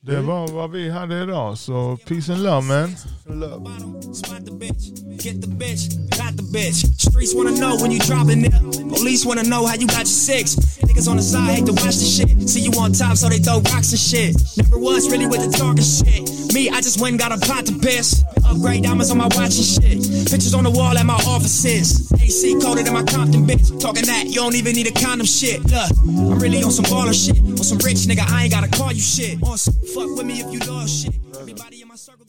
Det 0.06 0.18
mm. 0.18 0.26
var 0.26 0.48
vad 0.48 0.70
vi 0.70 0.90
hade 0.90 1.22
idag, 1.22 1.58
så 1.58 1.98
peace 2.06 2.32
and 2.32 2.42
love 2.42 2.62
man. 2.62 2.96
Love. 3.26 3.92
Spot 4.14 4.46
the 4.46 4.52
bitch, 4.52 4.82
get 5.22 5.42
the 5.42 5.48
bitch, 5.48 5.82
got 6.18 6.36
the 6.36 6.42
bitch. 6.42 6.78
Streets 6.98 7.34
wanna 7.34 7.56
know 7.56 7.76
when 7.82 7.92
you 7.92 8.00
dropping 8.00 8.44
it. 8.44 8.52
Police 8.98 9.28
wanna 9.28 9.42
know 9.42 9.66
how 9.66 9.76
you 9.76 9.86
got 9.86 10.06
your 10.10 10.18
six. 10.28 10.56
Niggas 10.82 11.08
on 11.08 11.16
the 11.16 11.22
side 11.22 11.54
hate 11.54 11.66
to 11.66 11.72
watch 11.72 11.96
the 12.02 12.08
shit. 12.16 12.48
See 12.48 12.60
you 12.60 12.72
on 12.80 12.92
top, 12.92 13.16
so 13.16 13.28
they 13.28 13.38
throw 13.38 13.60
rocks 13.72 13.92
and 13.92 14.02
shit. 14.10 14.34
Never 14.56 14.78
was 14.78 15.08
really 15.10 15.26
with 15.26 15.42
the 15.46 15.50
talking 15.56 15.86
shit. 15.96 16.22
Me, 16.52 16.68
I 16.68 16.80
just 16.82 17.00
went 17.00 17.12
and 17.14 17.20
got 17.20 17.32
a 17.32 17.38
pot 17.38 17.64
to 17.66 17.74
piss. 17.78 18.24
Upgrade 18.44 18.82
diamonds 18.82 19.10
on 19.10 19.18
my 19.18 19.30
watch 19.38 19.56
and 19.56 19.68
shit. 19.74 19.98
Pictures 20.30 20.54
on 20.54 20.64
the 20.64 20.70
wall 20.70 20.98
at 20.98 21.06
my 21.06 21.20
offices. 21.30 22.12
AC 22.20 22.58
coded 22.60 22.86
in 22.86 22.92
my 22.92 23.04
Compton 23.04 23.46
bitch. 23.46 23.80
Talking 23.80 24.04
that, 24.06 24.26
you 24.26 24.34
don't 24.42 24.54
even 24.54 24.74
need 24.74 24.88
a 24.88 24.92
condom 24.92 25.26
shit. 25.26 25.62
Look, 25.70 25.90
I'm 26.02 26.38
really 26.38 26.62
on 26.62 26.70
some 26.70 26.84
baller 26.86 27.14
shit. 27.14 27.38
On 27.38 27.64
some 27.64 27.78
rich 27.78 28.04
nigga, 28.10 28.28
I 28.28 28.44
ain't 28.44 28.52
gotta 28.52 28.68
call 28.68 28.92
you 28.92 29.00
shit. 29.00 29.42
On 29.42 29.56
some 29.56 29.74
fuck 29.94 30.16
with 30.16 30.26
me 30.26 30.40
if 30.40 30.52
you 30.52 30.58
love 30.60 30.88
shit. 30.88 31.14
Everybody 31.38 31.82
in 31.82 31.88
my 31.88 31.96
circle 31.96 32.21